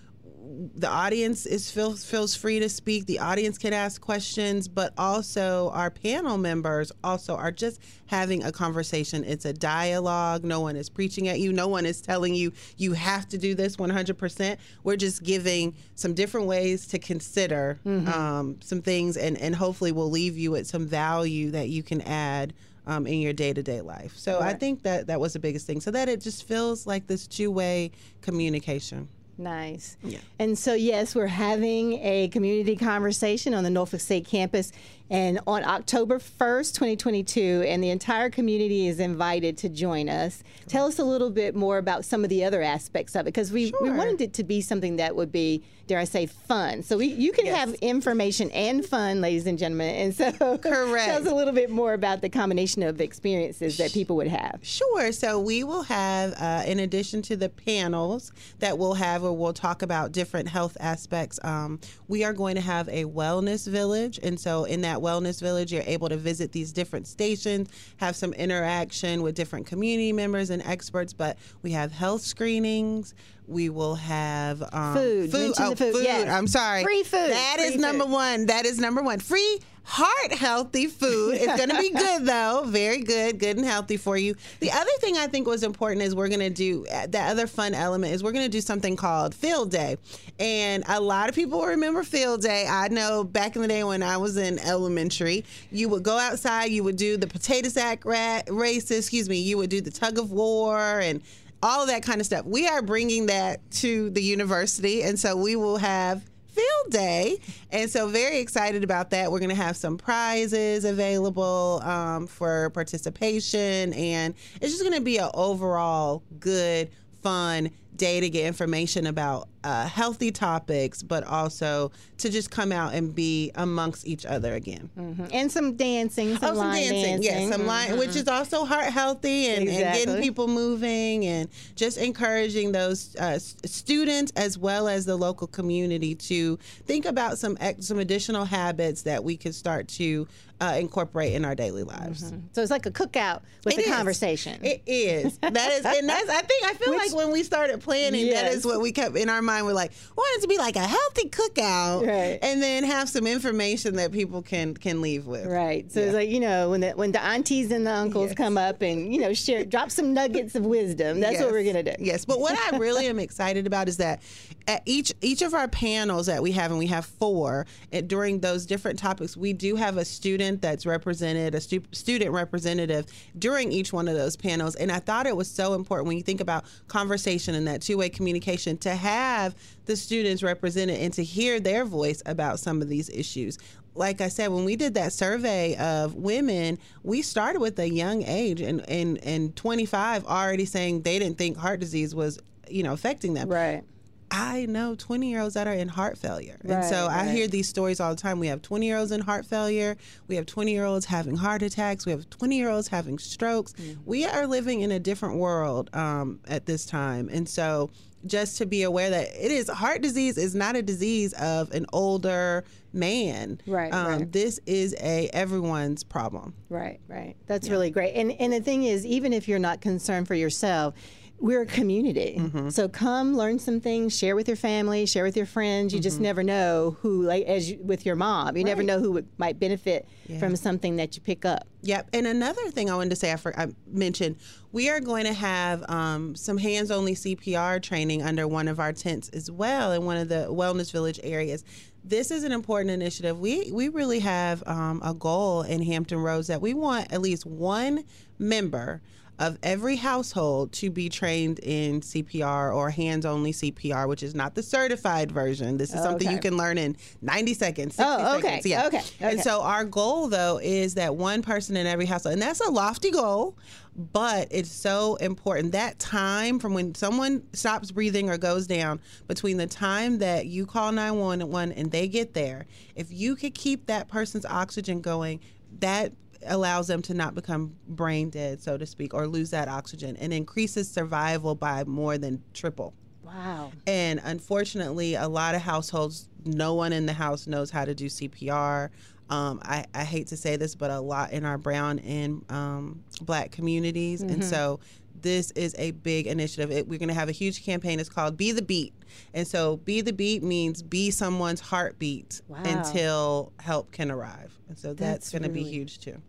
the 0.75 0.89
audience 0.89 1.45
is 1.45 1.69
feels 1.69 2.03
feels 2.03 2.35
free 2.35 2.59
to 2.59 2.69
speak. 2.69 3.05
The 3.05 3.19
audience 3.19 3.57
can 3.57 3.73
ask 3.73 4.01
questions, 4.01 4.67
but 4.67 4.93
also 4.97 5.69
our 5.73 5.89
panel 5.89 6.37
members 6.37 6.91
also 7.03 7.35
are 7.35 7.51
just 7.51 7.81
having 8.07 8.43
a 8.43 8.51
conversation. 8.51 9.23
It's 9.23 9.45
a 9.45 9.53
dialogue. 9.53 10.43
No 10.43 10.61
one 10.61 10.75
is 10.75 10.89
preaching 10.89 11.27
at 11.27 11.39
you. 11.39 11.51
No 11.51 11.67
one 11.67 11.85
is 11.85 12.01
telling 12.01 12.35
you 12.35 12.51
you 12.77 12.93
have 12.93 13.27
to 13.29 13.37
do 13.37 13.55
this 13.55 13.75
100%. 13.77 14.57
We're 14.83 14.95
just 14.95 15.23
giving 15.23 15.75
some 15.95 16.13
different 16.13 16.47
ways 16.47 16.87
to 16.87 16.99
consider 16.99 17.79
mm-hmm. 17.85 18.07
um, 18.07 18.57
some 18.61 18.81
things, 18.81 19.17
and 19.17 19.37
and 19.37 19.55
hopefully 19.55 19.91
we'll 19.91 20.11
leave 20.11 20.37
you 20.37 20.51
with 20.51 20.67
some 20.67 20.87
value 20.87 21.51
that 21.51 21.69
you 21.69 21.83
can 21.83 22.01
add. 22.01 22.53
Um, 22.87 23.07
in 23.07 23.19
your 23.19 23.33
day 23.33 23.51
to 23.51 23.63
day 23.63 23.81
life. 23.81 24.15
So 24.15 24.39
right. 24.39 24.53
I 24.53 24.59
think 24.59 24.83
that 24.83 25.07
that 25.07 25.19
was 25.19 25.33
the 25.33 25.39
biggest 25.39 25.65
thing. 25.65 25.81
So 25.81 25.89
that 25.89 26.07
it 26.07 26.21
just 26.21 26.47
feels 26.47 26.85
like 26.85 27.07
this 27.07 27.25
two 27.25 27.49
way 27.49 27.89
communication. 28.21 29.09
Nice. 29.37 29.97
Yeah. 30.03 30.19
And 30.39 30.57
so, 30.57 30.73
yes, 30.73 31.13
we're 31.13 31.27
having 31.27 31.93
a 32.01 32.29
community 32.29 32.75
conversation 32.75 33.53
on 33.53 33.63
the 33.63 33.69
Norfolk 33.69 33.99
State 33.99 34.25
campus 34.25 34.71
and 35.09 35.39
on 35.45 35.63
October 35.63 36.17
1st, 36.17 36.73
2022, 36.73 37.63
and 37.67 37.83
the 37.83 37.91
entire 37.91 38.29
community 38.29 38.87
is 38.87 38.99
invited 38.99 39.57
to 39.59 39.69
join 39.69 40.09
us. 40.09 40.43
Tell 40.67 40.87
us 40.87 40.97
a 40.97 41.03
little 41.03 41.29
bit 41.29 41.55
more 41.55 41.77
about 41.77 42.05
some 42.05 42.23
of 42.23 42.29
the 42.29 42.43
other 42.43 42.61
aspects 42.63 43.15
of 43.15 43.21
it, 43.21 43.25
because 43.25 43.51
we, 43.51 43.69
sure. 43.69 43.83
we 43.83 43.91
wanted 43.91 44.19
it 44.21 44.33
to 44.33 44.43
be 44.43 44.61
something 44.61 44.95
that 44.95 45.15
would 45.15 45.31
be, 45.31 45.63
dare 45.85 45.99
I 45.99 46.05
say, 46.05 46.25
fun. 46.25 46.81
So 46.81 46.97
we, 46.97 47.07
you 47.07 47.31
can 47.31 47.45
yes. 47.45 47.55
have 47.55 47.73
information 47.75 48.49
and 48.51 48.83
fun, 48.83 49.21
ladies 49.21 49.45
and 49.45 49.59
gentlemen. 49.59 49.95
And 49.95 50.15
so, 50.15 50.31
correct. 50.57 51.05
tell 51.05 51.21
us 51.21 51.27
a 51.27 51.35
little 51.35 51.53
bit 51.53 51.69
more 51.69 51.93
about 51.93 52.21
the 52.21 52.29
combination 52.29 52.81
of 52.81 52.99
experiences 52.99 53.77
that 53.77 53.93
people 53.93 54.15
would 54.15 54.27
have. 54.27 54.59
Sure. 54.63 55.11
So 55.11 55.39
we 55.39 55.63
will 55.63 55.83
have, 55.83 56.33
uh, 56.39 56.63
in 56.65 56.79
addition 56.79 57.21
to 57.23 57.37
the 57.37 57.49
panels 57.49 58.31
that 58.57 58.79
we'll 58.79 58.95
have, 58.95 59.21
where 59.21 59.31
we'll 59.31 59.53
talk 59.53 59.83
about 59.83 60.11
different 60.11 60.49
health 60.49 60.77
aspects, 60.79 61.39
um, 61.43 61.79
we 62.07 62.23
are 62.23 62.33
going 62.33 62.55
to 62.55 62.61
have 62.61 62.89
a 62.89 63.05
wellness 63.05 63.67
village. 63.67 64.19
And 64.23 64.39
so, 64.39 64.63
in 64.63 64.81
that 64.81 64.94
that 64.95 65.05
wellness 65.05 65.41
village, 65.41 65.71
you're 65.73 65.83
able 65.85 66.09
to 66.09 66.17
visit 66.17 66.51
these 66.51 66.71
different 66.71 67.07
stations, 67.07 67.69
have 67.97 68.15
some 68.15 68.33
interaction 68.33 69.21
with 69.21 69.35
different 69.35 69.65
community 69.67 70.13
members 70.13 70.49
and 70.49 70.61
experts. 70.63 71.13
But 71.13 71.37
we 71.61 71.71
have 71.71 71.91
health 71.91 72.21
screenings. 72.21 73.13
We 73.47 73.69
will 73.69 73.95
have 73.95 74.63
um, 74.73 74.95
food. 74.95 75.31
Food. 75.31 75.53
Oh, 75.59 75.75
food. 75.75 75.93
food. 75.93 76.03
Yes. 76.03 76.29
I'm 76.29 76.47
sorry. 76.47 76.83
Free 76.83 77.03
food. 77.03 77.29
That 77.29 77.55
Free 77.57 77.65
is 77.65 77.71
food. 77.73 77.81
number 77.81 78.05
one. 78.05 78.47
That 78.47 78.65
is 78.65 78.79
number 78.79 79.01
one. 79.03 79.19
Free 79.19 79.59
heart 79.85 80.33
healthy 80.33 80.87
food. 80.87 81.35
It's 81.35 81.55
going 81.55 81.69
to 81.69 81.79
be 81.79 81.89
good 81.97 82.25
though. 82.25 82.63
Very 82.65 83.01
good, 83.01 83.39
good 83.39 83.57
and 83.57 83.65
healthy 83.65 83.97
for 83.97 84.17
you. 84.17 84.35
The 84.59 84.71
other 84.71 84.89
thing 84.99 85.17
I 85.17 85.27
think 85.27 85.47
was 85.47 85.63
important 85.63 86.01
is 86.01 86.15
we're 86.15 86.27
going 86.27 86.39
to 86.39 86.49
do 86.49 86.85
uh, 86.91 87.07
the 87.07 87.21
other 87.21 87.47
fun 87.47 87.73
element 87.73 88.13
is 88.13 88.23
we're 88.23 88.31
going 88.31 88.45
to 88.45 88.51
do 88.51 88.61
something 88.61 88.95
called 88.95 89.33
Field 89.33 89.71
Day. 89.71 89.97
And 90.39 90.83
a 90.87 90.99
lot 90.99 91.29
of 91.29 91.35
people 91.35 91.63
remember 91.63 92.03
Field 92.03 92.41
Day. 92.41 92.65
I 92.67 92.87
know 92.89 93.23
back 93.23 93.55
in 93.55 93.61
the 93.61 93.67
day 93.67 93.83
when 93.83 94.03
I 94.03 94.17
was 94.17 94.37
in 94.37 94.59
elementary, 94.59 95.45
you 95.71 95.87
would 95.89 96.03
go 96.03 96.17
outside, 96.17 96.65
you 96.65 96.83
would 96.83 96.97
do 96.97 97.15
the 97.17 97.27
potato 97.27 97.69
sack 97.69 98.03
races, 98.05 98.99
excuse 98.99 99.29
me, 99.29 99.37
you 99.37 99.57
would 99.57 99.69
do 99.69 99.81
the 99.81 99.91
tug 99.91 100.17
of 100.17 100.31
war 100.31 100.99
and 100.99 101.21
all 101.61 101.81
of 101.81 101.87
that 101.87 102.03
kind 102.03 102.19
of 102.19 102.25
stuff. 102.25 102.45
We 102.45 102.67
are 102.67 102.81
bringing 102.81 103.27
that 103.27 103.59
to 103.71 104.09
the 104.09 104.21
university, 104.21 105.03
and 105.03 105.17
so 105.19 105.35
we 105.35 105.55
will 105.55 105.77
have 105.77 106.23
field 106.55 106.91
day. 106.91 107.39
And 107.71 107.89
so, 107.89 108.07
very 108.07 108.39
excited 108.39 108.83
about 108.83 109.09
that. 109.11 109.31
We're 109.31 109.39
going 109.39 109.49
to 109.49 109.55
have 109.55 109.77
some 109.77 109.97
prizes 109.97 110.85
available 110.85 111.81
um, 111.83 112.27
for 112.27 112.69
participation, 112.71 113.93
and 113.93 114.33
it's 114.61 114.71
just 114.71 114.81
going 114.83 114.95
to 114.95 115.01
be 115.01 115.17
an 115.17 115.29
overall 115.33 116.23
good, 116.39 116.89
fun 117.21 117.71
day 117.97 118.19
to 118.19 118.29
get 118.29 118.45
information 118.45 119.07
about 119.07 119.47
uh, 119.63 119.87
healthy 119.87 120.31
topics, 120.31 121.01
but 121.01 121.23
also 121.23 121.91
to 122.19 122.29
just 122.29 122.51
come 122.51 122.71
out 122.71 122.93
and 122.93 123.15
be 123.15 123.51
amongst 123.55 124.05
each 124.05 124.25
other 124.25 124.53
again. 124.53 124.89
Mm-hmm. 124.97 125.25
And 125.33 125.51
some 125.51 125.75
dancing, 125.75 126.37
some, 126.37 126.57
oh, 126.57 126.59
some 126.59 126.71
dancing, 126.71 127.01
dancing. 127.01 127.23
yes, 127.23 127.49
some 127.49 127.61
mm-hmm. 127.61 127.67
line, 127.67 127.97
which 127.97 128.15
is 128.15 128.27
also 128.27 128.63
heart 128.65 128.85
healthy 128.85 129.47
and, 129.47 129.63
exactly. 129.63 129.83
and, 129.83 129.95
getting 129.95 130.21
people 130.21 130.47
moving 130.47 131.25
and 131.25 131.49
just 131.75 131.97
encouraging 131.97 132.71
those 132.71 133.15
uh, 133.15 133.39
students 133.39 134.31
as 134.35 134.57
well 134.57 134.87
as 134.87 135.05
the 135.05 135.15
local 135.15 135.47
community 135.47 136.13
to 136.15 136.57
think 136.85 137.05
about 137.05 137.37
some 137.37 137.57
some 137.79 137.99
additional 137.99 138.45
habits 138.45 139.01
that 139.03 139.23
we 139.23 139.35
could 139.35 139.55
start 139.55 139.87
to 139.87 140.27
uh, 140.61 140.77
incorporate 140.79 141.33
in 141.33 141.43
our 141.43 141.55
daily 141.55 141.83
lives. 141.83 142.23
Mm-hmm. 142.23 142.47
So 142.53 142.61
it's 142.61 142.71
like 142.71 142.85
a 142.85 142.91
cookout 142.91 143.41
with 143.65 143.77
it 143.77 143.87
a 143.87 143.89
conversation. 143.89 144.63
It 144.63 144.81
is. 144.85 145.37
That 145.55 145.71
is, 145.71 145.85
and 145.85 146.09
that's. 146.09 146.29
I 146.29 146.41
think 146.41 146.65
I 146.65 146.73
feel 146.73 146.91
which, 146.91 146.99
like 146.99 147.15
when 147.15 147.31
we 147.31 147.43
started 147.43 147.81
planning, 147.81 148.25
yes. 148.25 148.41
that 148.41 148.53
is 148.53 148.65
what 148.65 148.81
we 148.81 148.91
kept 148.91 149.15
in 149.15 149.29
our 149.29 149.41
mind. 149.41 149.65
We're 149.65 149.73
like, 149.73 149.91
we 149.91 150.15
want 150.15 150.37
it 150.39 150.41
to 150.41 150.47
be 150.47 150.57
like 150.57 150.75
a 150.75 150.85
healthy 150.85 151.29
cookout, 151.29 152.07
right. 152.07 152.39
and 152.41 152.61
then 152.61 152.83
have 152.83 153.09
some 153.09 153.27
information 153.27 153.95
that 153.95 154.11
people 154.11 154.41
can 154.41 154.73
can 154.75 155.01
leave 155.01 155.27
with. 155.27 155.45
Right. 155.45 155.91
So 155.91 155.99
yeah. 155.99 156.05
it's 156.07 156.15
like 156.15 156.29
you 156.29 156.39
know 156.39 156.69
when 156.69 156.81
the 156.81 156.91
when 156.91 157.11
the 157.11 157.23
aunties 157.23 157.71
and 157.71 157.85
the 157.85 157.93
uncles 157.93 158.29
yes. 158.29 158.37
come 158.37 158.57
up 158.57 158.81
and 158.81 159.13
you 159.13 159.21
know 159.21 159.33
share 159.33 159.65
drop 159.65 159.91
some 159.91 160.13
nuggets 160.13 160.55
of 160.55 160.65
wisdom. 160.65 161.19
That's 161.19 161.33
yes. 161.33 161.43
what 161.43 161.51
we're 161.51 161.65
gonna 161.65 161.83
do. 161.83 161.95
Yes. 161.99 162.25
But 162.25 162.39
what 162.39 162.57
I 162.57 162.77
really 162.77 163.07
am 163.07 163.19
excited 163.19 163.67
about 163.67 163.87
is 163.87 163.97
that 163.97 164.21
at 164.67 164.81
each 164.85 165.13
each 165.21 165.41
of 165.41 165.53
our 165.53 165.67
panels 165.67 166.27
that 166.27 166.41
we 166.41 166.51
have, 166.53 166.71
and 166.71 166.79
we 166.79 166.87
have 166.87 167.05
four, 167.05 167.65
and 167.91 168.07
during 168.07 168.39
those 168.39 168.65
different 168.65 168.99
topics, 168.99 169.37
we 169.37 169.53
do 169.53 169.75
have 169.75 169.97
a 169.97 170.05
student 170.05 170.44
that's 170.53 170.85
represented, 170.85 171.55
a 171.55 171.61
stu- 171.61 171.83
student 171.91 172.31
representative 172.31 173.05
during 173.37 173.71
each 173.71 173.91
one 173.91 174.07
of 174.07 174.15
those 174.15 174.35
panels. 174.35 174.75
And 174.75 174.91
I 174.91 174.99
thought 174.99 175.27
it 175.27 175.35
was 175.35 175.49
so 175.49 175.73
important 175.73 176.07
when 176.07 176.17
you 176.17 176.23
think 176.23 176.41
about 176.41 176.65
conversation 176.87 177.55
and 177.55 177.67
that 177.67 177.81
two 177.81 177.97
way 177.97 178.09
communication 178.09 178.77
to 178.79 178.95
have 178.95 179.45
have 179.45 179.55
the 179.85 179.95
students 179.95 180.43
represented 180.43 180.99
and 180.99 181.13
to 181.13 181.23
hear 181.23 181.59
their 181.59 181.85
voice 181.85 182.21
about 182.25 182.59
some 182.59 182.81
of 182.81 182.89
these 182.89 183.09
issues 183.09 183.57
like 183.97 184.19
I 184.19 184.27
said, 184.27 184.49
when 184.49 184.65
we 184.65 184.75
did 184.75 184.95
that 184.95 185.13
survey 185.13 185.77
of 185.77 186.15
women, 186.15 186.79
we 187.03 187.21
started 187.21 187.61
with 187.61 187.79
a 187.79 187.89
young 187.89 188.23
age 188.23 188.59
and 188.59 188.81
and 188.89 189.17
and 189.23 189.55
25 189.55 190.25
already 190.25 190.65
saying 190.65 191.03
they 191.03 191.17
didn't 191.17 191.37
think 191.37 191.55
heart 191.55 191.79
disease 191.79 192.13
was, 192.13 192.37
you 192.69 192.83
know, 192.83 192.91
affecting 192.91 193.35
them. 193.35 193.47
Right. 193.47 193.85
I 194.31 194.65
know 194.65 194.95
20 194.95 195.29
year 195.29 195.41
olds 195.41 195.53
that 195.53 195.67
are 195.67 195.73
in 195.73 195.87
heart 195.87 196.17
failure. 196.17 196.57
Right, 196.63 196.75
and 196.75 196.85
so 196.85 197.07
I 197.07 197.27
hear 197.27 197.47
these 197.47 197.69
stories 197.69 197.99
all 197.99 198.09
the 198.13 198.21
time. 198.21 198.39
We 198.39 198.47
have 198.47 198.61
20 198.61 198.85
year 198.85 198.97
olds 198.97 199.11
in 199.11 199.21
heart 199.21 199.45
failure. 199.45 199.97
We 200.27 200.35
have 200.35 200.45
20 200.45 200.71
year 200.71 200.85
olds 200.85 201.05
having 201.05 201.35
heart 201.35 201.61
attacks. 201.61 202.05
We 202.05 202.11
have 202.11 202.29
20 202.29 202.57
year 202.57 202.69
olds 202.69 202.87
having 202.87 203.19
strokes. 203.19 203.73
Mm-hmm. 203.73 204.01
We 204.05 204.25
are 204.25 204.47
living 204.47 204.81
in 204.81 204.91
a 204.91 204.99
different 204.99 205.37
world 205.37 205.89
um, 205.93 206.39
at 206.47 206.65
this 206.65 206.85
time. 206.85 207.29
And 207.31 207.47
so 207.47 207.91
just 208.25 208.57
to 208.57 208.65
be 208.65 208.83
aware 208.83 209.09
that 209.09 209.27
it 209.35 209.51
is 209.51 209.69
heart 209.69 210.01
disease 210.01 210.37
is 210.37 210.55
not 210.55 210.75
a 210.75 210.81
disease 210.81 211.33
of 211.33 211.71
an 211.71 211.85
older 211.93 212.63
man. 212.91 213.59
Right, 213.67 213.93
Um, 213.93 214.07
right. 214.07 214.31
This 214.31 214.59
is 214.65 214.95
a 214.99 215.29
everyone's 215.33 216.03
problem. 216.03 216.55
Right, 216.69 216.99
right. 217.07 217.35
That's 217.45 217.69
really 217.69 217.91
great. 217.91 218.13
And 218.15 218.31
and 218.31 218.51
the 218.51 218.61
thing 218.61 218.83
is, 218.83 219.05
even 219.05 219.33
if 219.33 219.47
you're 219.47 219.59
not 219.59 219.81
concerned 219.81 220.27
for 220.27 220.35
yourself, 220.35 220.95
we're 221.37 221.61
a 221.61 221.65
community. 221.65 222.37
Mm-hmm. 222.39 222.69
So 222.69 222.87
come 222.87 223.35
learn 223.35 223.59
some 223.59 223.81
things, 223.81 224.17
share 224.17 224.35
with 224.35 224.47
your 224.47 224.57
family, 224.57 225.05
share 225.05 225.23
with 225.23 225.35
your 225.35 225.45
friends. 225.45 225.93
You 225.93 225.99
just 225.99 226.19
never 226.19 226.43
know 226.43 226.97
who, 227.01 227.23
like 227.23 227.45
as 227.45 227.71
you, 227.71 227.79
with 227.83 228.05
your 228.05 228.15
mom, 228.15 228.55
you 228.55 228.63
never 228.63 228.81
Mm-hmm. 228.85 228.87
Know 228.87 228.99
who 228.99 229.13
would, 229.13 229.27
might 229.37 229.59
benefit 229.59 230.07
from 230.39 230.55
something 230.55 230.97
that 230.97 231.15
you 231.15 231.21
pick 231.21 231.45
up. 231.45 231.67
Yep. 231.81 232.09
And 232.13 232.27
another 232.27 232.69
thing 232.71 232.89
I 232.89 232.95
wanted 232.95 233.11
to 233.11 233.15
say, 233.15 233.31
I, 233.31 233.35
for, 233.35 233.57
I 233.59 233.67
mentioned, 233.87 234.37
we 234.71 234.89
are 234.89 234.99
going 234.99 235.25
to 235.25 235.33
have 235.33 235.83
um, 235.89 236.35
some 236.35 236.57
hands 236.57 236.91
only 236.91 237.13
CPR 237.13 237.81
training 237.81 238.21
under 238.21 238.47
one 238.47 238.67
of 238.67 238.79
our 238.79 238.93
tents 238.93 239.29
as 239.29 239.49
well 239.49 239.91
in 239.91 240.05
one 240.05 240.17
of 240.17 240.29
the 240.29 240.47
Wellness 240.49 240.91
Village 240.91 241.19
areas. 241.23 241.63
This 242.03 242.31
is 242.31 242.43
an 242.43 242.51
important 242.51 242.91
initiative. 242.91 243.39
We, 243.39 243.71
we 243.71 243.89
really 243.89 244.19
have 244.19 244.61
um, 244.67 245.01
a 245.03 245.13
goal 245.13 245.63
in 245.63 245.81
Hampton 245.81 246.19
Roads 246.19 246.47
that 246.47 246.61
we 246.61 246.73
want 246.73 247.11
at 247.11 247.21
least 247.21 247.45
one 247.45 248.03
member 248.37 249.01
of 249.37 249.57
every 249.63 249.97
household 249.97 250.71
to 250.71 250.89
be 250.89 251.09
trained 251.09 251.59
in 251.59 251.99
CPR 252.01 252.73
or 252.73 252.89
hands 252.89 253.25
only 253.25 253.51
CPR, 253.51 254.07
which 254.07 254.23
is 254.23 254.33
not 254.33 254.55
the 254.55 254.63
certified 254.63 255.31
version. 255.31 255.77
This 255.77 255.93
is 255.93 256.01
something 256.01 256.29
you 256.31 256.39
can 256.39 256.55
learn 256.57 256.77
in 256.77 256.95
90 257.21 257.53
seconds. 257.53 257.95
60 257.95 258.03
Oh, 258.09 258.37
okay. 258.37 258.41
seconds. 258.47 258.65
Yeah. 258.65 258.85
Okay. 258.87 259.01
And 259.19 259.33
Okay. 259.33 259.41
so 259.41 259.61
our 259.61 259.83
goal 259.83 260.29
though 260.29 260.59
is 260.63 260.93
that 260.95 261.15
one 261.15 261.41
person 261.41 261.75
in 261.75 261.85
every 261.85 262.05
household, 262.05 262.33
and 262.33 262.41
that's 262.41 262.61
a 262.61 262.69
lofty 262.71 263.11
goal, 263.11 263.57
but 263.95 264.47
it's 264.51 264.71
so 264.71 265.15
important. 265.15 265.73
That 265.73 265.99
time 265.99 266.59
from 266.59 266.73
when 266.73 266.95
someone 266.95 267.43
stops 267.53 267.91
breathing 267.91 268.29
or 268.29 268.37
goes 268.37 268.67
down 268.67 268.99
between 269.27 269.57
the 269.57 269.67
time 269.67 270.19
that 270.19 270.45
you 270.45 270.65
call 270.65 270.91
911 270.93 271.73
and 271.73 271.91
they 271.91 272.07
get 272.07 272.33
there, 272.33 272.65
if 272.95 273.11
you 273.11 273.35
could 273.35 273.53
keep 273.53 273.87
that 273.87 274.07
person's 274.07 274.45
oxygen 274.45 275.01
going, 275.01 275.39
that 275.79 276.13
allows 276.47 276.87
them 276.87 277.01
to 277.03 277.13
not 277.13 277.35
become 277.35 277.75
brain 277.87 278.29
dead, 278.29 278.61
so 278.61 278.77
to 278.77 278.85
speak, 278.85 279.13
or 279.13 279.27
lose 279.27 279.49
that 279.51 279.67
oxygen 279.67 280.15
and 280.17 280.33
increases 280.33 280.89
survival 280.89 281.55
by 281.55 281.83
more 281.85 282.17
than 282.17 282.41
triple. 282.53 282.93
Wow. 283.23 283.71
And 283.87 284.21
unfortunately, 284.23 285.15
a 285.15 285.27
lot 285.27 285.55
of 285.55 285.61
households, 285.61 286.29
no 286.45 286.73
one 286.75 286.93
in 286.93 287.05
the 287.05 287.13
house 287.13 287.47
knows 287.47 287.71
how 287.71 287.83
to 287.85 287.95
do 287.95 288.05
CPR. 288.05 288.89
Um, 289.29 289.59
I, 289.63 289.85
I 289.95 290.03
hate 290.03 290.27
to 290.27 290.37
say 290.37 290.55
this, 290.55 290.75
but 290.75 290.91
a 290.91 290.99
lot 290.99 291.31
in 291.31 291.43
our 291.45 291.57
brown 291.57 291.97
and 291.99 292.45
um, 292.51 293.03
black 293.21 293.51
communities. 293.51 294.21
And 294.21 294.43
so 294.43 294.79
this 295.19 295.49
is 295.51 295.75
a 295.79 295.91
big 295.91 296.27
initiative. 296.27 296.69
It, 296.69 296.87
we're 296.87 296.99
going 296.99 297.09
to 297.09 297.15
have 297.15 297.29
a 297.29 297.31
huge 297.33 297.65
campaign. 297.65 297.99
It's 297.99 298.09
called 298.09 298.37
Be 298.37 298.51
the 298.51 298.61
Beat. 298.61 298.93
And 299.33 299.47
so 299.47 299.77
Be 299.77 300.01
the 300.01 300.13
Beat 300.13 300.43
means 300.43 300.83
be 300.83 301.09
someone's 301.09 301.59
heartbeat 301.61 302.41
Wow. 302.47 302.61
until 302.63 303.51
help 303.59 303.91
can 303.91 304.11
arrive. 304.11 304.55
And 304.69 304.77
so 304.77 304.89
that's, 304.93 304.99
That's 304.99 305.31
going 305.31 305.43
to 305.43 305.49
be 305.49 305.63
huge 305.63 305.99
too. 305.99 306.21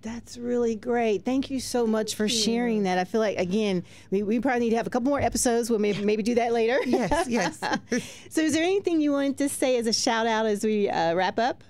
That's 0.00 0.38
really 0.38 0.76
great. 0.76 1.24
Thank 1.24 1.50
you 1.50 1.58
so 1.58 1.84
much 1.86 2.14
for 2.14 2.28
sharing 2.28 2.84
that. 2.84 2.98
I 2.98 3.04
feel 3.04 3.20
like 3.20 3.36
again, 3.36 3.82
we, 4.10 4.22
we 4.22 4.38
probably 4.38 4.60
need 4.60 4.70
to 4.70 4.76
have 4.76 4.86
a 4.86 4.90
couple 4.90 5.10
more 5.10 5.20
episodes. 5.20 5.70
We'll 5.70 5.80
maybe 5.80 6.04
maybe 6.04 6.22
do 6.22 6.36
that 6.36 6.52
later. 6.52 6.78
Yes, 6.88 7.28
yes. 7.28 7.58
so, 8.30 8.40
is 8.40 8.52
there 8.54 8.62
anything 8.62 9.00
you 9.00 9.12
wanted 9.12 9.38
to 9.38 9.48
say 9.48 9.76
as 9.76 9.86
a 9.86 9.92
shout 9.92 10.26
out 10.26 10.46
as 10.46 10.64
we 10.64 10.88
uh, 10.88 11.14
wrap 11.14 11.38
up? 11.38 11.62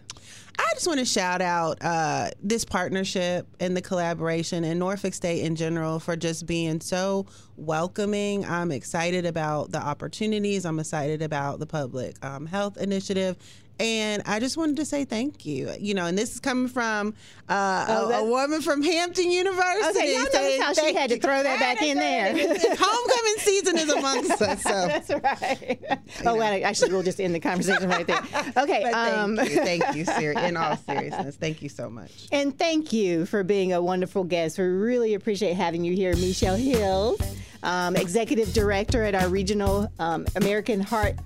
I 0.59 0.71
just 0.75 0.87
want 0.87 0.99
to 0.99 1.05
shout 1.05 1.41
out 1.41 1.79
uh, 1.83 2.31
this 2.43 2.65
partnership 2.65 3.47
and 3.61 3.77
the 3.77 3.83
collaboration 3.83 4.65
and 4.65 4.79
Norfolk 4.79 5.15
State 5.15 5.45
in 5.45 5.55
general 5.55 6.01
for 6.01 6.17
just 6.17 6.47
being 6.47 6.81
so 6.81 7.27
welcoming. 7.57 8.45
I'm 8.45 8.73
excited 8.73 9.25
about 9.25 9.71
the 9.71 9.79
opportunities. 9.79 10.67
I'm 10.67 10.81
excited 10.81 11.23
about 11.23 11.61
the 11.61 11.67
public 11.67 12.17
um, 12.25 12.47
health 12.47 12.77
initiative. 12.77 13.37
And 13.81 14.23
I 14.27 14.41
just 14.41 14.57
wanted 14.57 14.77
to 14.77 14.85
say 14.85 15.05
thank 15.05 15.47
you. 15.47 15.73
You 15.79 15.95
know, 15.95 16.07
and 16.07 16.19
this 16.19 16.35
is 16.35 16.41
coming 16.41 16.69
from 16.69 17.15
uh, 17.49 17.87
Oh, 17.89 18.11
a, 18.11 18.21
a 18.21 18.25
woman 18.25 18.61
from 18.61 18.83
Hampton 18.83 19.31
University. 19.31 19.99
Okay, 19.99 20.15
y'all 20.15 20.25
notice 20.25 20.61
how 20.61 20.73
she 20.73 20.95
had 20.95 21.11
to 21.11 21.19
throw 21.21 21.43
that 21.43 21.61
back 21.61 21.81
in 21.83 21.97
there. 21.97 22.33
Homecoming 22.37 23.35
season 23.39 23.79
is 23.79 23.89
amongst 23.91 24.43
us. 24.43 24.63
So. 24.63 24.71
That's 24.89 25.11
right. 25.11 25.79
oh, 26.27 26.35
well, 26.37 26.65
actually, 26.65 26.93
we'll 26.93 27.05
just 27.05 27.21
end 27.21 27.35
the 27.35 27.41
conversation 27.41 27.89
right 27.89 28.07
there. 28.07 28.23
Okay. 28.59 28.83
But 28.83 28.93
thank 28.93 29.17
um, 29.19 29.37
you, 29.37 29.47
thank 29.47 29.95
you, 29.95 30.05
Siri. 30.05 30.35
In 30.37 30.57
all 30.57 30.77
seriousness, 30.77 31.37
thank 31.37 31.63
you 31.63 31.69
so 31.69 31.89
much. 31.89 32.27
And 32.33 32.57
thank 32.59 32.93
you 32.93 33.27
for 33.27 33.45
being 33.45 33.73
a 33.73 33.81
wonderful 33.81 34.25
guest. 34.25 34.59
We 34.59 34.65
really 34.65 35.15
appreciate 35.15 35.55
having 35.55 35.85
you 35.85 35.95
here, 35.95 36.15
MeShall 36.15 36.59
Hills, 36.59 37.21
um, 37.63 37.95
Executive 37.95 38.53
Director 38.53 39.05
at 39.05 39.15
our 39.15 39.29
regional 39.29 39.93
um, 39.99 40.27
American 40.37 40.81
Heart 40.81 41.17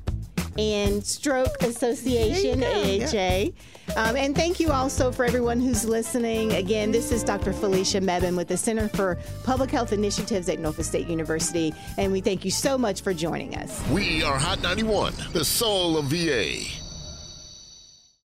and 0.58 1.04
Stroke 1.04 1.62
Association, 1.62 2.60
There 2.60 2.84
you 2.84 3.00
go, 3.00 3.06
AHA. 3.06 3.52
Um, 3.96 4.16
and 4.16 4.34
thank 4.34 4.60
you 4.60 4.70
also 4.70 5.10
for 5.10 5.24
everyone 5.24 5.60
who's 5.60 5.84
listening. 5.84 6.52
Again, 6.52 6.92
this 6.92 7.12
is 7.12 7.22
Dr. 7.24 7.52
Felicia 7.52 8.00
Mebane 8.00 8.36
with 8.36 8.48
the 8.48 8.56
Center 8.56 8.88
for 8.88 9.18
Public 9.44 9.70
Health 9.70 9.92
Initiatives 9.92 10.48
at 10.48 10.58
Norfolk 10.58 10.84
State 10.84 11.08
University. 11.08 11.74
And 11.98 12.12
we 12.12 12.20
thank 12.20 12.44
you 12.44 12.50
so 12.50 12.78
much 12.78 13.02
for 13.02 13.12
joining 13.12 13.56
us. 13.56 13.86
We 13.88 14.22
are 14.22 14.38
Hot 14.38 14.62
91, 14.62 15.14
the 15.32 15.44
soul 15.44 15.98
of 15.98 16.06
VA. 16.06 16.81